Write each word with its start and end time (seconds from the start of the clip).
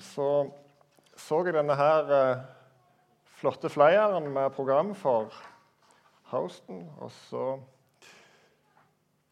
Så 0.00 0.30
så 1.16 1.40
jeg 1.46 1.54
denne 1.56 1.76
her 1.78 2.10
eh, 2.12 2.40
flotte 3.38 3.70
flyeren 3.72 4.28
med 4.34 4.52
program 4.52 4.92
for 4.94 5.32
Houston. 6.32 6.84
Og 7.00 7.10
så 7.30 7.46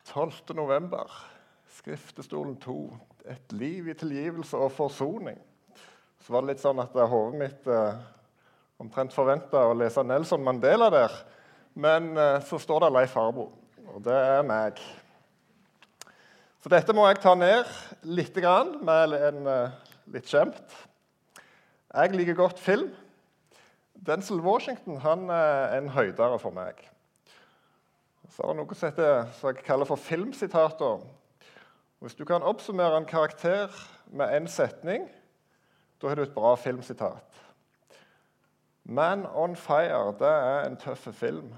12. 0.09 0.57
november, 0.57 1.13
Skriftestolen 1.77 2.57
2. 2.61 2.79
Et 3.29 3.53
liv 3.53 3.89
i 3.89 3.97
tilgivelse 3.97 4.57
og 4.57 4.73
forsoning. 4.73 5.39
Så 6.25 6.33
var 6.33 6.45
det 6.45 6.55
litt 6.55 6.65
sånn 6.65 6.81
at 6.81 6.97
hodet 6.97 7.41
mitt 7.41 7.69
eh, 7.69 8.01
omtrent 8.81 9.13
forventa 9.13 9.67
å 9.69 9.77
lese 9.77 10.05
Nelson 10.05 10.45
Mandela 10.45 10.89
der. 10.93 11.13
Men 11.77 12.15
eh, 12.17 12.41
så 12.49 12.61
står 12.61 12.87
det 12.87 12.95
Leif 12.97 13.17
Harbo, 13.19 13.51
og 13.93 14.05
det 14.07 14.17
er 14.17 14.45
meg. 14.47 14.81
Så 16.65 16.73
dette 16.73 16.97
må 16.97 17.05
jeg 17.11 17.21
ta 17.21 17.35
ned 17.37 17.69
litt 18.09 18.39
med 18.81 19.17
en 19.19 19.49
eh, 19.53 19.81
litt 20.13 20.29
skjemt. 20.29 20.77
Jeg 21.95 22.15
liker 22.15 22.37
godt 22.39 22.59
film. 22.59 22.91
Denzil 23.95 24.43
Washington 24.45 24.99
han 25.01 25.29
er 25.31 25.79
en 25.79 25.89
høydere 25.95 26.39
for 26.43 26.55
meg. 26.55 26.81
Så 28.29 28.43
er 28.43 28.53
det 28.53 28.59
noe 28.59 28.77
som, 28.77 28.99
som 29.39 29.53
jeg 29.53 29.65
kaller 29.65 29.89
for 29.89 30.01
filmsitater. 30.01 31.05
Hvis 32.03 32.17
du 32.19 32.25
kan 32.29 32.43
oppsummere 32.43 32.99
en 32.99 33.09
karakter 33.09 33.73
med 34.13 34.33
én 34.35 34.49
setning, 34.51 35.07
da 36.03 36.11
har 36.11 36.19
du 36.19 36.23
et 36.27 36.35
bra 36.35 36.55
filmsitat. 36.55 37.41
'Man 38.85 39.27
on 39.27 39.57
Fire' 39.57 40.13
det 40.19 40.29
er 40.29 40.67
en 40.67 40.77
tøff 40.77 41.09
film. 41.15 41.55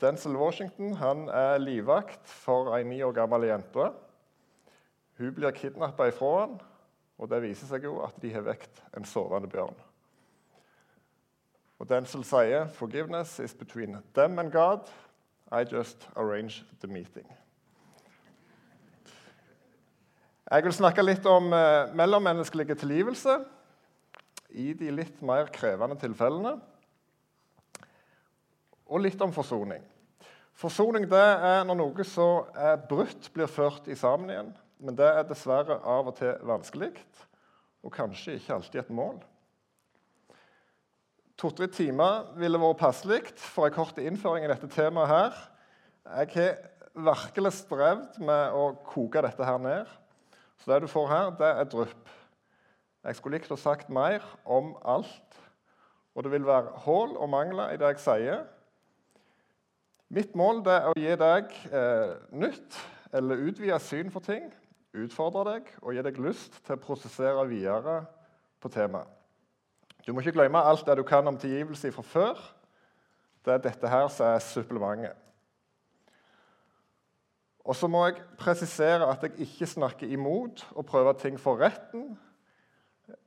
Denzil 0.00 0.36
Washington 0.36 0.94
han 0.96 1.28
er 1.28 1.58
livvakt 1.58 2.28
for 2.28 2.74
ei 2.76 2.82
ni 2.82 3.02
år 3.02 3.12
gammel 3.12 3.44
jente. 3.44 3.90
Hun 5.18 5.34
blir 5.34 5.50
kidnappa 5.50 6.08
ifra 6.08 6.40
han, 6.40 6.60
og 7.18 7.30
det 7.30 7.42
viser 7.46 7.68
seg 7.70 7.86
jo 7.88 8.00
at 8.04 8.16
de 8.20 8.32
har 8.34 8.44
vekt 8.44 8.82
en 8.96 9.06
sovende 9.08 9.48
bjørn. 9.48 9.76
Og 11.78 11.88
Denzil 11.88 12.24
sier 12.24 12.66
'Forgiveness 12.66 13.38
is 13.38 13.54
between 13.54 13.96
them 14.14 14.38
and 14.38 14.52
God. 14.52 14.88
I 15.52 15.64
just 15.64 16.08
arrange 16.16 16.64
the 16.80 16.88
meeting'. 16.88 17.32
Jeg 20.50 20.64
vil 20.64 20.72
snakke 20.72 21.02
litt 21.02 21.26
om 21.26 21.52
eh, 21.52 21.94
mellommenneskelige 21.94 22.74
tilgivelse 22.74 23.44
i 24.50 24.72
de 24.72 24.90
litt 24.90 25.22
mer 25.22 25.48
krevende 25.52 25.96
tilfellene. 25.98 26.60
Og 28.86 29.00
litt 29.00 29.22
om 29.22 29.32
forsoning. 29.32 29.82
Forsoning 30.54 31.10
det 31.10 31.18
er 31.18 31.64
når 31.66 31.76
noe 31.76 32.04
som 32.04 32.46
er 32.54 32.78
brutt, 32.88 33.26
blir 33.34 33.50
ført 33.50 33.88
i 33.88 33.94
sammen 33.98 34.30
igjen. 34.30 34.54
Men 34.78 34.96
det 34.98 35.06
er 35.08 35.24
dessverre 35.24 35.78
av 35.88 36.10
og 36.10 36.18
til 36.18 36.34
vanskelig, 36.44 36.92
og 37.86 37.92
kanskje 37.94 38.36
ikke 38.36 38.58
alltid 38.58 38.82
et 38.82 38.92
mål. 38.92 39.18
To-tre 41.40 41.68
timer 41.68 42.30
ville 42.40 42.60
vært 42.60 42.80
passelig 42.80 43.22
for 43.40 43.68
en 43.68 43.76
kort 43.76 43.98
innføring 44.00 44.44
i 44.46 44.50
dette 44.52 44.68
temaet. 44.72 45.08
her. 45.08 45.32
Jeg 46.06 46.28
har 46.34 46.56
virkelig 46.94 47.52
strevd 47.52 48.18
med 48.20 48.52
å 48.52 48.74
koke 48.84 49.22
dette 49.22 49.44
her 49.44 49.58
ned. 49.58 49.86
Så 50.58 50.72
det 50.72 50.82
du 50.82 50.88
får 50.88 51.08
her, 51.08 51.30
det 51.30 51.46
er 51.46 51.64
drypp. 51.64 52.08
Jeg 53.04 53.16
skulle 53.16 53.38
likt 53.38 53.52
å 53.52 53.56
sagt 53.56 53.88
mer 53.88 54.24
om 54.44 54.76
alt. 54.84 55.40
Og 56.14 56.24
det 56.24 56.32
vil 56.32 56.46
være 56.46 56.72
hull 56.86 57.16
og 57.16 57.28
mangler 57.28 57.72
i 57.72 57.76
det 57.76 57.86
jeg 57.86 58.00
sier. 58.00 58.44
Mitt 60.08 60.34
mål 60.34 60.62
er 60.66 60.88
å 60.88 60.94
gi 60.96 61.16
deg 61.20 61.52
eh, 61.72 62.16
nytt 62.32 62.78
eller 63.12 63.44
utvida 63.48 63.78
syn 63.78 64.10
for 64.10 64.24
ting 64.24 64.48
utfordre 65.04 65.44
deg 65.50 65.68
og 65.82 65.94
gi 65.94 66.02
deg 66.06 66.18
lyst 66.22 66.60
til 66.64 66.76
å 66.76 66.82
prosessere 66.82 67.44
videre 67.50 68.00
på 68.62 68.70
temaet. 68.72 69.10
Du 70.06 70.12
må 70.14 70.22
ikke 70.22 70.36
glemme 70.36 70.62
alt 70.62 70.86
det 70.86 70.94
du 71.00 71.02
kan 71.06 71.26
om 71.26 71.38
tilgivelse 71.38 71.90
fra 71.92 72.02
før. 72.06 72.42
Det 73.44 73.54
er 73.54 73.62
dette 73.64 73.90
her 73.90 74.06
som 74.12 74.28
er 74.30 74.42
supplementet. 74.44 75.16
Og 77.66 77.74
så 77.74 77.88
må 77.90 78.04
jeg 78.06 78.20
presisere 78.38 79.08
at 79.10 79.24
jeg 79.26 79.40
ikke 79.42 79.66
snakker 79.66 80.10
imot 80.14 80.62
å 80.78 80.84
prøve 80.86 81.16
ting 81.18 81.38
for 81.42 81.58
retten. 81.58 82.12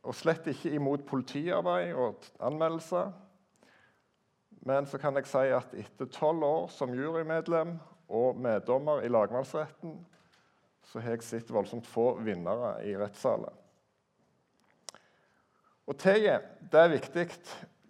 Og 0.08 0.16
slett 0.16 0.48
ikke 0.48 0.72
imot 0.76 1.04
politiarbeid 1.08 1.92
og 1.92 2.24
anmeldelser. 2.40 3.12
Men 4.64 4.88
så 4.88 5.00
kan 5.00 5.20
jeg 5.20 5.28
si 5.28 5.52
at 5.56 5.76
etter 5.76 6.08
tolv 6.16 6.44
år 6.48 6.72
som 6.72 6.96
jurymedlem 6.96 7.76
og 8.08 8.40
meddommer 8.40 9.04
i 9.04 9.12
lagmannsretten 9.12 10.00
så 10.88 11.02
har 11.04 11.16
jeg 11.16 11.26
sett 11.26 11.52
voldsomt 11.54 11.88
få 11.88 12.14
vinnere 12.26 12.78
i 12.88 12.96
rettssaler. 12.98 13.54
Og 15.90 15.98
Teget 15.98 16.46
det 16.72 16.80
er 16.80 16.92
viktig, 16.94 17.26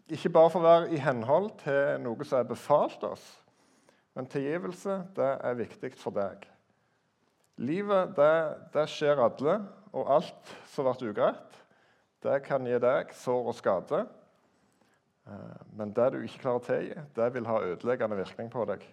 ikke 0.09 0.31
bare 0.33 0.51
for 0.53 0.63
å 0.63 0.69
være 0.69 0.93
i 0.95 1.01
henhold 1.03 1.51
til 1.63 1.99
noe 2.03 2.25
som 2.27 2.39
er 2.39 2.47
befalt 2.49 3.03
oss, 3.07 3.25
men 4.15 4.29
tilgivelse 4.29 5.01
det 5.17 5.33
er 5.35 5.59
viktig 5.59 5.91
for 5.99 6.15
deg. 6.15 6.47
Livet 7.59 8.15
det, 8.15 8.35
det 8.73 8.85
skjer 8.87 9.19
alle, 9.19 9.57
og 9.91 10.11
alt 10.15 10.53
som 10.71 10.87
blir 10.87 11.11
ugreit, 11.11 11.59
det 12.23 12.39
kan 12.45 12.65
gi 12.67 12.79
deg 12.79 13.11
sår 13.15 13.51
og 13.51 13.55
skade. 13.57 14.05
Eh, 15.27 15.59
men 15.75 15.91
det 15.95 16.07
du 16.13 16.21
ikke 16.21 16.43
klarer 16.43 16.61
å 16.61 16.65
tilgi, 16.65 17.03
det 17.15 17.29
vil 17.35 17.47
ha 17.49 17.59
ødeleggende 17.67 18.19
virkning 18.19 18.51
på 18.53 18.65
deg. 18.69 18.83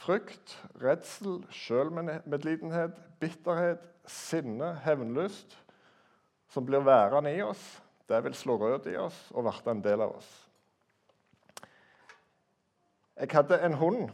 Frykt, 0.00 0.56
redsel, 0.80 1.42
sjølmedlidenhet, 1.52 2.96
bitterhet, 3.20 3.82
sinne, 4.08 4.72
hevnlyst, 4.84 5.58
som 6.48 6.64
blir 6.66 6.80
værende 6.86 7.34
i 7.36 7.42
oss, 7.44 7.82
det 8.08 8.24
vil 8.24 8.34
slå 8.34 8.56
rød 8.58 8.88
i 8.90 8.96
oss 8.98 9.18
og 9.30 9.44
bli 9.46 9.70
en 9.70 9.84
del 9.84 10.00
av 10.00 10.16
oss. 10.16 10.30
Jeg 13.20 13.28
hadde 13.32 13.60
en 13.60 13.76
hund. 13.76 14.08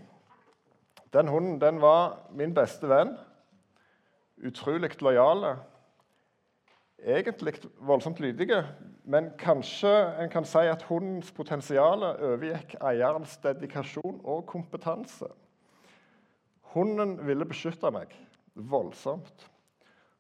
Den 1.15 1.29
hunden 1.29 1.61
den 1.61 1.81
var 1.81 2.19
min 2.35 2.55
beste 2.55 2.89
venn. 2.91 3.15
Utrolig 4.45 5.03
lojal. 5.03 5.55
Egentlig 6.99 7.55
voldsomt 7.79 8.21
lydige, 8.21 8.65
men 9.05 9.31
kanskje 9.39 9.95
en 10.19 10.31
kan 10.31 10.45
si 10.45 10.67
at 10.67 10.83
hundens 10.91 11.31
potensial 11.33 12.03
overgikk 12.03 12.75
eierens 12.83 13.39
dedikasjon 13.39 14.21
og 14.25 14.47
kompetanse. 14.51 15.31
Hunden 16.77 17.17
ville 17.25 17.47
beskytte 17.49 17.89
meg 17.89 18.11
voldsomt. 18.53 19.47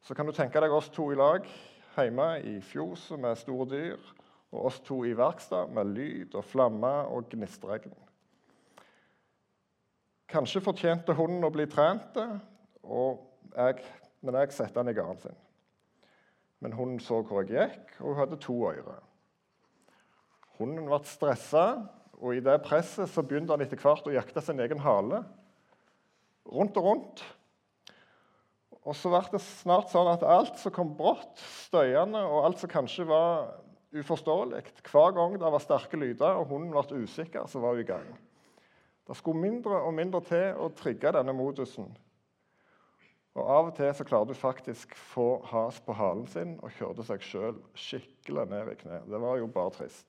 Så 0.00 0.15
kan 0.17 0.25
du 0.25 0.33
tenke 0.33 0.61
deg 0.62 0.72
oss 0.72 0.89
to 0.89 1.11
i 1.12 1.19
lag 1.19 1.44
hjemme 1.97 2.28
i 2.49 2.55
fjoset 2.65 3.21
med 3.21 3.37
store 3.41 3.67
dyr, 3.69 4.09
og 4.55 4.71
oss 4.71 4.81
to 4.84 5.03
i 5.05 5.12
verksted 5.16 5.72
med 5.77 5.93
lyd 5.97 6.37
og 6.37 6.45
flamme 6.49 6.93
og 7.12 7.28
gnistregn. 7.33 7.93
Kanskje 10.33 10.65
fortjente 10.65 11.16
hunden 11.16 11.45
å 11.45 11.53
bli 11.53 11.69
trent, 11.71 12.16
jeg, 12.16 13.87
men 14.25 14.41
jeg 14.41 14.56
satte 14.56 14.81
den 14.81 14.93
i 14.93 14.97
gården 14.97 15.22
sin. 15.22 15.39
Men 16.65 16.77
hunden 16.77 17.00
så 17.05 17.21
hvor 17.21 17.45
jeg 17.45 17.53
gikk, 17.53 17.97
og 18.00 18.15
hun 18.15 18.21
hadde 18.22 18.41
to 18.41 18.56
ører. 18.71 19.03
Hunden 20.56 20.89
ble 20.89 21.05
stressa, 21.05 21.66
og 22.16 22.33
i 22.33 22.45
det 22.45 22.62
presset 22.65 23.12
så 23.12 23.25
begynte 23.25 23.53
han 23.53 23.65
etter 23.65 23.81
hvert 23.81 24.09
å 24.09 24.15
jakte 24.15 24.41
sin 24.41 24.65
egen 24.65 24.81
hale 24.81 25.27
rundt 26.53 26.79
og 26.81 26.89
rundt. 26.91 27.25
Og 28.87 28.95
så 28.95 29.11
ble 29.11 29.23
det 29.33 29.43
snart 29.43 29.91
sånn 29.91 30.09
at 30.12 30.23
alt 30.23 30.61
som 30.62 30.75
kom 30.75 30.93
brått, 30.99 31.41
støyende, 31.67 32.23
og 32.23 32.47
alt 32.47 32.62
som 32.62 32.71
kanskje 32.71 33.07
var 33.09 33.57
uforståelig 33.97 34.62
Hver 34.84 35.15
gang 35.17 35.37
det 35.41 35.51
var 35.51 35.62
sterke 35.62 35.99
lyder 35.99 36.39
og 36.39 36.51
hunden 36.51 36.75
ble 36.75 37.03
usikker, 37.03 37.47
så 37.51 37.62
var 37.62 37.75
hun 37.75 37.83
i 37.83 37.89
gang. 37.89 38.07
Det 39.07 39.17
skulle 39.17 39.41
mindre 39.41 39.81
og 39.87 39.95
mindre 39.95 40.21
til 40.27 40.59
å 40.59 40.71
trigge 40.75 41.15
denne 41.15 41.34
modusen. 41.34 41.89
Og 43.37 43.43
Av 43.53 43.69
og 43.69 43.75
til 43.77 43.91
så 43.95 44.05
klarte 44.07 44.33
hun 44.33 44.41
faktisk 44.41 44.95
få 44.97 45.43
has 45.51 45.78
på 45.84 45.95
halen 45.95 46.25
sin 46.31 46.55
og 46.63 46.73
kjørte 46.78 47.05
seg 47.07 47.25
sjøl 47.25 47.59
skikkelig 47.77 48.47
ned 48.51 48.72
i 48.72 48.78
kne. 48.81 49.03
Det 49.07 49.21
var 49.22 49.37
jo 49.39 49.51
bare 49.53 49.75
trist. 49.77 50.09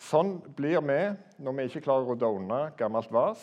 Sånn 0.00 0.36
blir 0.56 0.82
vi 0.84 1.00
når 1.42 1.56
vi 1.56 1.66
ikke 1.68 1.84
klarer 1.86 2.06
å 2.06 2.12
rydde 2.12 2.32
unna 2.38 2.60
gammelt 2.78 3.12
vas 3.14 3.42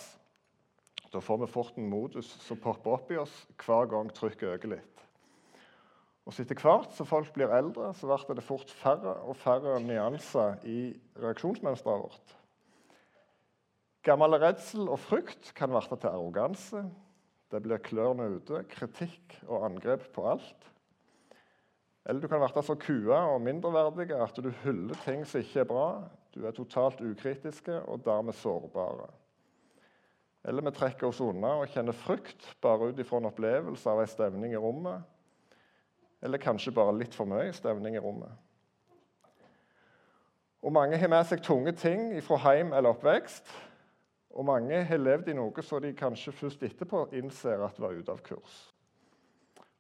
da 1.12 1.20
får 1.20 1.42
vi 1.42 1.52
fort 1.52 1.78
en 1.78 1.90
modus 1.92 2.30
som 2.46 2.60
popper 2.60 2.96
opp 2.96 3.12
i 3.12 3.20
oss 3.20 3.34
hver 3.60 3.90
gang 3.92 4.12
trykket 4.16 4.56
øker 4.56 4.76
litt. 4.78 5.06
Og 6.26 6.34
så 6.34 6.44
Etter 6.44 6.60
hvert 6.62 6.94
som 6.96 7.08
folk 7.10 7.32
blir 7.36 7.52
eldre, 7.52 7.90
så 7.98 8.08
blir 8.28 8.38
det 8.38 8.46
fort 8.46 8.70
færre 8.80 9.18
og 9.26 9.36
færre 9.36 9.80
nyanser 9.84 10.62
i 10.70 10.94
reaksjonsmønsteret 11.20 12.04
vårt. 12.06 12.36
Gammel 14.06 14.38
redsel 14.42 14.88
og 14.90 15.00
frykt 15.02 15.52
kan 15.58 15.74
bli 15.74 15.82
til 15.92 16.10
arroganse. 16.10 16.84
Det 17.52 17.60
blir 17.62 17.82
klørne 17.84 18.30
ute, 18.38 18.64
kritikk 18.72 19.42
og 19.48 19.66
angrep 19.68 20.08
på 20.16 20.24
alt. 20.32 20.70
Eller 22.06 22.22
du 22.22 22.30
kan 22.32 22.42
bli 22.42 22.64
så 22.66 22.78
kua 22.80 23.20
og 23.34 23.42
mindreverdige 23.46 24.18
at 24.24 24.40
du 24.40 24.50
hyller 24.64 24.98
ting 25.04 25.26
som 25.28 25.44
ikke 25.44 25.66
er 25.66 25.70
bra. 25.70 25.88
Du 26.34 26.46
er 26.48 26.56
totalt 26.56 27.02
ukritiske 27.04 27.82
og 27.82 28.06
dermed 28.06 28.38
sårbare. 28.40 29.10
Eller 30.44 30.66
vi 30.66 30.74
trekker 30.74 31.08
oss 31.08 31.22
unna 31.22 31.56
og 31.62 31.70
kjenner 31.70 31.96
frykt 31.96 32.48
bare 32.64 32.90
ut 32.90 33.00
ifra 33.00 33.20
en 33.22 33.30
opplevelse 33.30 33.90
av 33.90 34.02
en 34.02 34.10
stemning 34.10 34.54
i 34.54 34.62
rommet. 34.62 35.02
eller 36.24 36.38
kanskje 36.38 36.72
bare 36.72 36.94
litt 36.94 37.16
for 37.18 37.26
mye 37.26 37.54
stemning 37.54 37.96
i 37.96 38.00
rommet. 38.00 38.30
Og 40.62 40.72
Mange 40.72 40.98
har 40.98 41.10
med 41.10 41.26
seg 41.26 41.42
tunge 41.42 41.72
ting 41.74 42.22
fra 42.22 42.38
heim 42.38 42.74
eller 42.74 42.94
oppvekst. 42.94 43.50
Og 44.32 44.46
mange 44.46 44.84
har 44.88 45.02
levd 45.02 45.32
i 45.32 45.36
noe 45.36 45.64
så 45.66 45.80
de 45.84 45.92
kanskje 45.98 46.32
først 46.32 46.62
etterpå 46.64 47.08
innser 47.20 47.64
at 47.66 47.80
var 47.82 47.98
ute 47.98 48.14
av 48.14 48.22
kurs. 48.24 48.54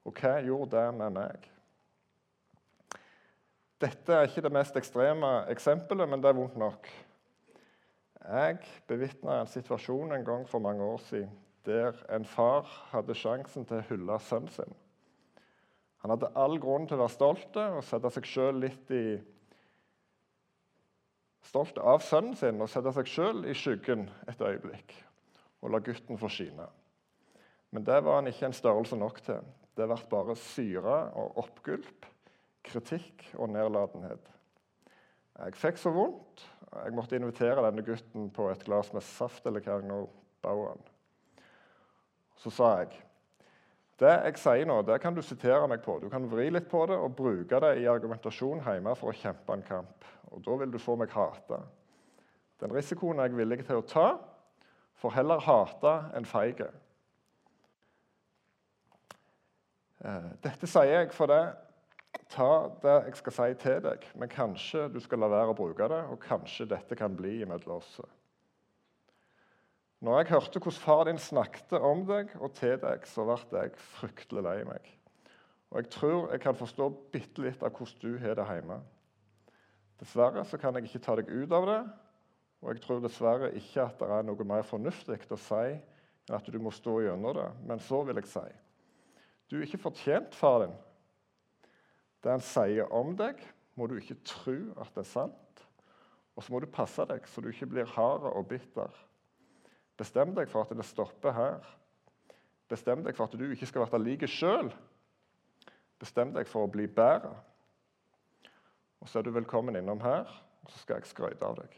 Og 0.03 0.17
hva 0.17 0.39
gjorde 0.41 0.75
det 0.75 0.87
med 0.97 1.15
meg? 1.15 1.45
Dette 3.81 4.13
er 4.13 4.27
ikke 4.27 4.43
det 4.45 4.53
mest 4.53 4.75
ekstreme 4.77 5.29
eksempelet, 5.49 6.09
men 6.09 6.21
det 6.21 6.29
er 6.29 6.37
vondt 6.37 6.57
nok. 6.59 6.89
Jeg 8.21 8.59
bevitna 8.87 9.41
en 9.41 9.49
situasjon 9.49 10.13
en 10.13 10.25
gang 10.25 10.45
for 10.49 10.61
mange 10.61 10.85
år 10.85 11.01
siden 11.07 11.31
der 11.65 11.97
en 12.09 12.25
far 12.25 12.65
hadde 12.89 13.13
sjansen 13.17 13.65
til 13.69 13.77
å 13.81 13.85
hylle 13.89 14.17
sønnen 14.25 14.49
sin. 14.49 14.77
Han 16.01 16.13
hadde 16.15 16.31
all 16.37 16.57
grunn 16.61 16.87
til 16.89 16.97
å 16.97 17.03
være 17.03 17.13
stolt 17.13 17.57
og 17.61 17.83
sette 17.85 18.09
seg 18.15 18.29
sjøl 18.29 18.63
litt 18.63 18.93
i 18.97 19.05
Stolt 21.51 21.79
av 21.81 22.03
sønnen 22.05 22.35
sin 22.37 22.61
og 22.61 22.69
sette 22.69 22.93
seg 22.95 23.09
sjøl 23.09 23.41
i 23.49 23.55
skyggen 23.57 24.05
et 24.29 24.39
øyeblikk 24.39 24.93
og 25.61 25.73
la 25.73 25.81
gutten 25.83 26.19
få 26.21 26.29
skine. 26.31 26.67
Men 27.73 27.85
det 27.87 27.97
var 28.05 28.19
han 28.19 28.29
ikke 28.29 28.45
en 28.47 28.55
størrelse 28.55 28.97
nok 28.99 29.19
til. 29.25 29.41
Det 29.75 29.87
ble 29.89 29.97
bare 30.11 30.35
syre 30.37 30.95
og 31.17 31.39
oppgulp, 31.41 32.05
kritikk 32.67 33.25
og 33.35 33.51
nedlatenhet. 33.53 34.31
Jeg 35.41 35.57
fikk 35.57 35.81
så 35.81 35.93
vondt. 35.95 36.45
Jeg 36.71 36.95
måtte 36.95 37.17
invitere 37.19 37.63
denne 37.65 37.83
gutten 37.83 38.29
på 38.31 38.47
et 38.51 38.63
glass 38.63 38.93
med 38.95 39.03
saft 39.03 39.45
eller 39.47 39.63
hva 39.63 39.77
jeg 39.79 39.87
nå 39.89 40.01
ba 40.43 40.53
han. 40.55 40.83
Så 42.41 42.53
sa 42.53 42.75
jeg 42.81 42.93
det 44.01 44.09
jeg 44.09 44.39
sier 44.41 44.65
nå, 44.65 44.79
det 44.81 44.95
kan 45.03 45.13
du 45.13 45.21
sitere 45.21 45.67
meg 45.69 45.83
på. 45.85 45.99
Du 46.01 46.07
kan 46.09 46.23
vri 46.25 46.47
litt 46.49 46.65
på 46.71 46.79
det 46.89 46.95
og 46.97 47.13
bruke 47.13 47.59
det 47.61 47.75
i 47.83 47.89
argumentasjon 47.89 48.63
hjemme 48.65 48.95
for 48.97 49.11
å 49.11 49.17
kjempe 49.17 49.53
en 49.53 49.65
kamp. 49.67 50.07
Og 50.33 50.41
da 50.41 50.55
vil 50.57 50.71
du 50.73 50.79
få 50.81 50.95
meg 50.97 51.13
hata. 51.13 51.59
Den 52.61 52.73
risikoen 52.73 53.21
er 53.21 53.29
jeg 53.29 53.37
villig 53.37 53.59
til 53.67 53.77
å 53.77 53.85
ta, 53.85 54.07
for 54.97 55.13
heller 55.13 55.41
hata 55.45 55.93
enn 56.17 56.25
feige. 56.25 56.71
Eh, 60.01 60.29
dette 60.41 60.69
sier 60.69 60.95
jeg 60.95 61.13
for 61.13 61.29
det. 61.29 61.43
Ta 62.31 62.47
det 62.83 62.95
jeg 63.09 63.17
skal 63.19 63.35
si 63.35 63.47
til 63.59 63.81
deg, 63.83 64.05
men 64.15 64.31
kanskje 64.31 64.85
du 64.93 64.99
skal 65.03 65.19
la 65.19 65.27
være 65.31 65.51
å 65.51 65.57
bruke 65.57 65.87
det, 65.91 65.99
og 66.13 66.21
kanskje 66.23 66.69
dette 66.71 66.95
kan 66.95 67.15
bli 67.17 67.41
imellom 67.43 67.81
oss. 67.81 67.97
Når 70.01 70.21
jeg 70.21 70.31
hørte 70.31 70.61
hvordan 70.63 70.81
far 70.81 71.03
din 71.09 71.19
snakket 71.21 71.75
om 71.77 72.05
deg 72.07 72.31
og 72.39 72.53
til 72.57 72.77
deg, 72.81 73.03
så 73.05 73.25
ble 73.27 73.65
jeg 73.65 73.75
fryktelig 73.99 74.45
lei 74.47 74.55
meg. 74.65 74.87
Og 75.71 75.81
jeg 75.81 75.91
tror 75.93 76.31
jeg 76.31 76.41
kan 76.43 76.57
forstå 76.57 76.87
bitte 77.13 77.43
litt 77.43 77.61
av 77.63 77.75
hvordan 77.75 77.99
du 78.01 78.17
har 78.23 78.39
det 78.39 78.47
hjemme. 78.47 78.79
Dessverre 80.01 80.45
så 80.47 80.57
kan 80.57 80.75
jeg 80.75 80.87
ikke 80.87 81.03
ta 81.05 81.15
deg 81.19 81.29
ut 81.29 81.53
av 81.53 81.67
det, 81.69 81.81
og 82.61 82.73
jeg 82.73 82.81
tror 82.81 83.03
dessverre 83.03 83.51
ikke 83.57 83.83
at 83.83 83.99
det 83.99 84.09
er 84.15 84.25
noe 84.25 84.47
mer 84.47 84.65
fornuftig 84.65 85.19
å 85.29 85.39
si 85.39 85.67
enn 85.67 86.37
at 86.37 86.49
du 86.49 86.57
må 86.63 86.71
stå 86.73 86.99
gjennom 87.03 87.35
det. 87.37 87.49
Men 87.67 87.83
så 87.83 88.01
vil 88.07 88.17
jeg 88.21 88.31
si 88.31 88.47
du 89.51 89.57
er 89.57 89.65
ikke 89.65 89.81
fortjent, 89.83 90.31
far 90.31 90.61
din. 90.63 90.75
Det 92.21 92.31
han 92.31 92.43
sier 92.45 92.89
om 92.93 93.15
deg, 93.17 93.39
må 93.75 93.87
du 93.89 93.95
ikke 93.97 94.19
tro 94.27 94.57
at 94.81 94.91
det 94.93 95.05
er 95.05 95.09
sant. 95.09 95.63
Og 96.37 96.45
så 96.45 96.53
må 96.53 96.61
du 96.61 96.69
passe 96.71 97.03
deg 97.09 97.25
så 97.27 97.41
du 97.43 97.49
ikke 97.51 97.69
blir 97.73 97.89
hard 97.95 98.27
og 98.29 98.47
bitter. 98.49 98.93
Bestem 99.99 100.33
deg 100.37 100.49
for 100.49 100.65
at 100.65 100.73
det 100.77 100.87
stopper 100.87 101.35
her. 101.35 101.67
Bestem 102.71 103.03
deg 103.05 103.17
for 103.17 103.27
at 103.27 103.37
du 103.37 103.45
ikke 103.51 103.67
skal 103.69 103.85
være 103.85 104.03
lik 104.03 104.25
sjøl. 104.29 104.71
Bestem 106.01 106.31
deg 106.33 106.47
for 106.49 106.65
å 106.65 106.71
bli 106.71 106.87
bedre. 106.89 107.33
Og 109.01 109.09
så 109.09 109.19
er 109.19 109.25
du 109.25 109.33
velkommen 109.33 109.75
innom 109.77 110.01
her, 110.01 110.29
og 110.61 110.71
så 110.71 110.81
skal 110.81 110.99
jeg 110.99 111.09
skryte 111.09 111.45
av 111.45 111.57
deg. 111.57 111.77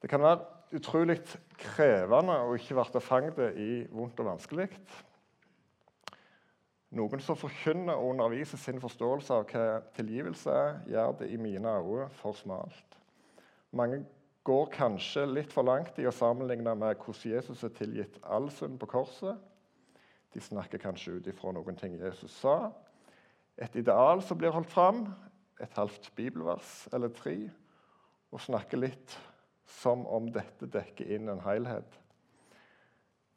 Det 0.00 0.08
kan 0.08 0.22
være 0.24 0.76
utrolig 0.76 1.18
krevende 1.60 2.36
å 2.44 2.54
ikke 2.56 2.76
bli 2.78 3.02
fanget 3.04 3.60
i 3.60 3.70
vondt 3.92 4.20
og 4.22 4.30
vanskelig. 4.34 4.68
Noen 6.90 7.22
som 7.22 7.38
forkynner 7.38 7.94
og 7.94 8.16
underviser 8.16 8.58
sin 8.58 8.80
forståelse 8.82 9.34
av 9.34 9.44
hva 9.52 9.66
tilgivelse 9.94 10.50
er, 10.50 10.80
gjør 10.90 11.12
det 11.20 11.28
i 11.30 11.38
mine 11.38 11.76
øyne 11.78 12.08
for 12.18 12.34
smalt. 12.34 12.96
Mange 13.78 14.02
går 14.42 14.72
kanskje 14.74 15.22
litt 15.30 15.52
for 15.54 15.62
langt 15.68 16.00
i 16.02 16.08
å 16.10 16.14
sammenligne 16.14 16.74
med 16.74 16.98
hvordan 16.98 17.36
Jesus 17.36 17.62
er 17.62 17.74
tilgitt 17.76 18.18
all 18.26 18.50
synd 18.50 18.80
på 18.80 18.88
korset. 18.90 19.38
De 20.34 20.42
snakker 20.42 20.82
kanskje 20.82 21.18
ut 21.18 21.30
ifra 21.30 21.54
noen 21.54 21.78
ting 21.78 21.94
Jesus 22.00 22.34
sa. 22.42 22.72
Et 23.54 23.76
ideal 23.78 24.22
som 24.26 24.38
blir 24.40 24.54
holdt 24.54 24.70
fram, 24.72 25.04
et 25.60 25.78
halvt 25.78 26.10
bibelvers 26.16 26.88
eller 26.94 27.12
tre, 27.14 27.36
og 28.34 28.42
snakker 28.42 28.80
litt 28.80 29.14
som 29.78 30.06
om 30.10 30.30
dette 30.32 30.66
dekker 30.66 31.14
inn 31.14 31.30
en 31.30 31.42
helhet. 31.44 31.99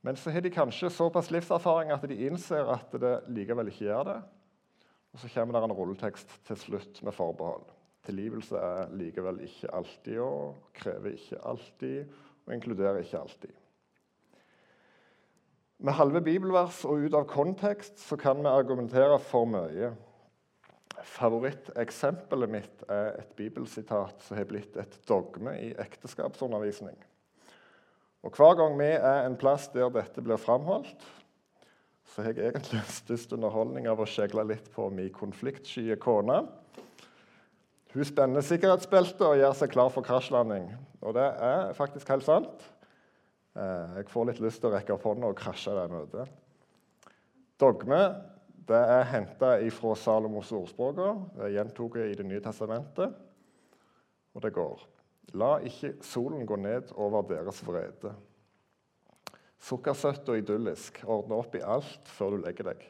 Men 0.03 0.17
så 0.19 0.33
har 0.35 0.43
de 0.43 0.51
kanskje 0.51 0.91
såpass 0.91 1.31
livserfaring 1.31 1.93
at 1.95 2.03
de 2.09 2.17
innser 2.27 2.67
at 2.73 2.91
det 2.99 3.13
likevel 3.31 3.71
ikke 3.71 3.85
gjør 3.85 4.07
det. 4.09 4.17
Og 5.13 5.21
så 5.21 5.29
kommer 5.31 5.55
det 5.55 5.63
en 5.63 5.75
rulletekst 5.77 6.33
til 6.49 6.59
slutt 6.59 6.99
med 7.05 7.15
forbehold. 7.15 7.69
Tilgivelse 8.03 8.59
er 8.59 8.91
likevel 8.99 9.39
ikke 9.45 9.71
alltid 9.71 10.19
og 10.19 10.73
krever 10.75 11.15
ikke 11.15 11.39
alltid 11.47 12.15
og 12.43 12.55
inkluderer 12.57 12.99
ikke 12.99 13.21
alltid. 13.21 13.53
Med 15.83 15.95
halve 15.95 16.21
bibelvers 16.23 16.81
og 16.87 17.05
ut 17.05 17.15
av 17.15 17.27
kontekst 17.27 18.03
så 18.03 18.19
kan 18.19 18.43
vi 18.43 18.51
argumentere 18.51 19.15
for 19.23 19.47
mye. 19.47 19.93
Favoritteksempelet 21.15 22.51
mitt 22.51 22.83
er 22.91 23.21
et 23.21 23.33
bibelsitat 23.39 24.23
som 24.23 24.37
har 24.39 24.47
blitt 24.51 24.75
et 24.79 24.99
dogme 25.07 25.55
i 25.59 25.71
ekteskapsundervisning. 25.79 26.95
Og 28.23 28.31
Hver 28.31 28.55
gang 28.55 28.77
vi 28.79 28.87
er 28.95 29.25
en 29.25 29.35
plass 29.39 29.67
der 29.73 29.91
dette 29.91 30.23
blir 30.23 30.39
framholdt, 30.39 31.03
så 32.13 32.23
har 32.23 32.37
jeg 32.37 32.53
egentlig 32.53 32.83
størst 32.87 33.33
underholdning 33.35 33.87
av 33.89 33.99
å 33.99 34.07
skjegle 34.07 34.45
litt 34.47 34.69
på 34.71 34.85
min 34.93 35.11
konfliktsky 35.13 35.95
kone. 35.99 36.43
Hun 37.93 38.07
spenner 38.07 38.45
sikkerhetsbeltet 38.45 39.25
og 39.27 39.37
gjør 39.37 39.57
seg 39.57 39.73
klar 39.73 39.91
for 39.93 40.05
krasjlanding. 40.05 40.69
Og 41.03 41.17
det 41.17 41.25
er 41.45 41.73
faktisk 41.77 42.09
helt 42.13 42.25
sant. 42.25 42.63
Eh, 43.57 43.99
jeg 43.99 44.09
får 44.13 44.29
litt 44.29 44.41
lyst 44.41 44.63
til 44.63 44.71
å 44.71 44.75
rekke 44.77 44.95
opp 44.95 45.05
hånda 45.09 45.29
og 45.29 45.37
krasje 45.37 45.75
det 45.75 45.89
møtet. 45.91 46.39
Dogme 47.61 48.01
det 48.63 48.79
er 48.79 49.09
henta 49.11 49.57
fra 49.75 49.93
Salomos 49.99 50.53
ordspråker. 50.55 51.19
Det 51.35 51.45
er 51.49 51.55
gjentatt 51.57 51.99
i 52.05 52.15
Det 52.15 52.25
nye 52.25 52.41
testamentet. 52.41 53.13
Og 54.33 54.41
det 54.41 54.53
går 54.55 54.92
La 55.31 55.55
ikke 55.65 55.95
solen 56.05 56.45
gå 56.45 56.57
ned 56.59 56.91
over 56.99 57.25
deres 57.29 57.61
vrede. 57.65 58.11
Sukkersøtt 59.63 60.27
og 60.29 60.41
idyllisk. 60.41 60.99
Ordne 61.07 61.39
opp 61.39 61.55
i 61.55 61.63
alt 61.63 62.09
før 62.11 62.35
du 62.35 62.43
legger 62.43 62.73
deg. 62.73 62.83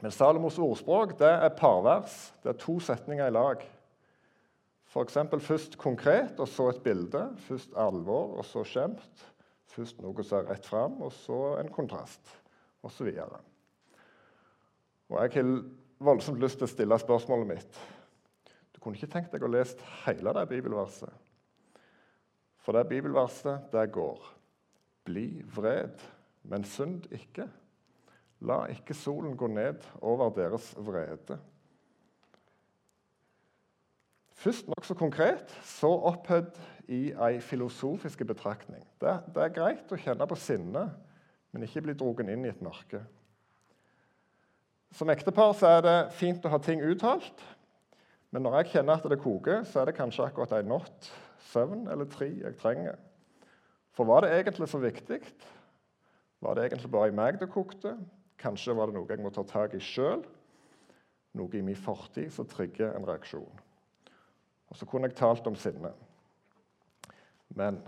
Men 0.00 0.14
Salomos 0.14 0.56
ordspråk 0.62 1.16
det 1.20 1.28
er 1.28 1.52
parvers. 1.58 2.30
Det 2.40 2.54
er 2.54 2.60
to 2.62 2.78
setninger 2.80 3.26
i 3.26 3.34
lag. 3.34 3.66
F.eks. 4.90 5.18
først 5.46 5.76
konkret, 5.78 6.40
og 6.40 6.48
så 6.48 6.70
et 6.70 6.82
bilde. 6.82 7.26
Først 7.46 7.76
alvor, 7.78 8.36
og 8.38 8.44
så 8.44 8.64
skjemt. 8.66 9.26
Først 9.70 10.00
noe 10.02 10.24
som 10.26 10.40
er 10.40 10.48
rett 10.50 10.66
fram, 10.66 10.96
og 11.04 11.12
så 11.14 11.60
en 11.60 11.70
kontrast, 11.70 12.32
osv. 12.82 13.12
Og, 13.22 13.36
og 15.10 15.20
jeg 15.20 15.36
har 15.36 15.52
voldsomt 16.02 16.42
lyst 16.42 16.58
til 16.58 16.66
å 16.66 16.72
stille 16.72 16.98
spørsmålet 16.98 17.52
mitt. 17.52 17.80
Du 18.80 18.84
kunne 18.86 18.96
ikke 18.96 19.12
tenkt 19.12 19.34
deg 19.34 19.42
å 19.44 19.48
lese 19.52 19.76
hele 20.06 20.32
det 20.32 20.46
bibelverset. 20.48 21.12
For 22.64 22.72
det 22.72 22.86
bibelverset, 22.88 23.66
det 23.74 23.82
går. 23.92 24.22
Bli 25.04 25.42
vred, 25.52 26.00
men 26.48 26.64
synd 26.64 27.04
ikke. 27.12 27.44
La 28.48 28.62
ikke 28.72 28.96
solen 28.96 29.36
gå 29.36 29.50
ned 29.52 29.84
over 30.00 30.32
deres 30.32 30.70
vrede. 30.80 31.36
Først 34.40 34.72
nokså 34.72 34.96
konkret, 34.96 35.52
så 35.68 35.92
opphøyd 36.14 36.56
i 36.88 37.02
ei 37.12 37.36
filosofisk 37.44 38.24
betraktning. 38.24 38.80
Det, 38.96 39.18
det, 39.34 39.44
er 39.44 39.56
greit 39.60 39.92
å 39.92 40.00
kjenne 40.00 40.24
på 40.24 40.40
sinne, 40.40 40.88
men 41.52 41.68
ikke 41.68 41.84
bli 41.84 42.00
dratt 42.00 42.24
inn 42.32 42.48
i 42.48 42.54
et 42.54 42.64
mørke. 42.64 43.04
Som 44.96 45.12
ektepar 45.12 45.52
så 45.52 45.76
er 45.76 45.84
det 45.84 45.98
fint 46.16 46.48
å 46.48 46.56
ha 46.56 46.64
ting 46.64 46.80
uttalt, 46.80 47.44
men 48.30 48.44
når 48.46 48.60
jeg 48.60 48.72
kjenner 48.76 49.00
at 49.00 49.06
det 49.10 49.18
koker, 49.22 49.64
så 49.66 49.80
er 49.80 49.90
det 49.90 49.96
kanskje 49.98 50.26
akkurat 50.28 50.52
en 50.54 50.70
natt, 50.70 51.08
søvn 51.50 51.88
eller 51.90 52.06
tre 52.10 52.28
jeg 52.30 52.58
trenger. 52.60 52.98
For 53.96 54.06
var 54.06 54.22
det 54.22 54.34
egentlig 54.36 54.68
så 54.70 54.78
viktig? 54.78 55.18
Var 56.40 56.54
det 56.54 56.68
egentlig 56.68 56.90
bare 56.92 57.10
i 57.10 57.16
meg 57.16 57.40
det 57.40 57.50
kokte? 57.50 57.96
Kanskje 58.40 58.76
var 58.76 58.88
det 58.88 58.96
noe 58.96 59.10
jeg 59.10 59.20
må 59.20 59.32
ta 59.34 59.42
tak 59.44 59.74
i 59.74 59.82
sjøl. 59.82 60.22
Noe 61.36 61.58
i 61.58 61.64
min 61.64 61.78
fortid 61.78 62.30
som 62.34 62.46
trigger 62.48 62.94
en 62.94 63.06
reaksjon. 63.06 63.60
Og 64.70 64.78
så 64.78 64.86
kunne 64.86 65.10
jeg 65.10 65.18
talt 65.18 65.46
om 65.50 65.58
sinne. 65.58 65.90
Men 67.50 67.80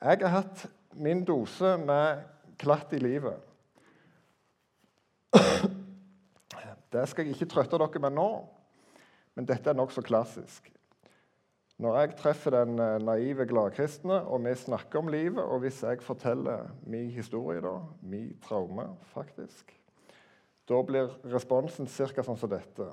jeg 0.00 0.22
har 0.22 0.36
hatt 0.38 0.64
min 0.94 1.24
dose 1.26 1.74
med 1.82 2.22
klatt 2.62 2.94
i 2.94 3.02
livet. 3.02 3.42
Det 6.90 7.04
skal 7.06 7.26
jeg 7.26 7.36
ikke 7.36 7.50
trøtte 7.52 7.78
dere 7.78 8.02
med 8.02 8.16
nå, 8.16 8.30
men 9.36 9.48
dette 9.48 9.70
er 9.70 9.78
nokså 9.78 10.02
klassisk. 10.04 10.70
Når 11.80 11.96
jeg 11.96 12.16
treffer 12.18 12.52
den 12.52 12.80
eh, 12.82 12.98
naive 13.00 13.46
gladkristne, 13.48 14.18
og 14.28 14.42
vi 14.44 14.52
snakker 14.58 15.00
om 15.00 15.08
livet, 15.08 15.40
og 15.40 15.62
hvis 15.62 15.80
jeg 15.86 16.02
forteller 16.04 16.68
min 16.84 17.08
historie, 17.14 17.62
da, 17.64 17.78
min 18.02 18.34
traume, 18.44 18.84
faktisk, 19.14 19.72
da 20.68 20.82
blir 20.86 21.08
responsen 21.32 21.88
ca. 21.88 22.22
sånn 22.22 22.38
som 22.38 22.52
dette. 22.52 22.90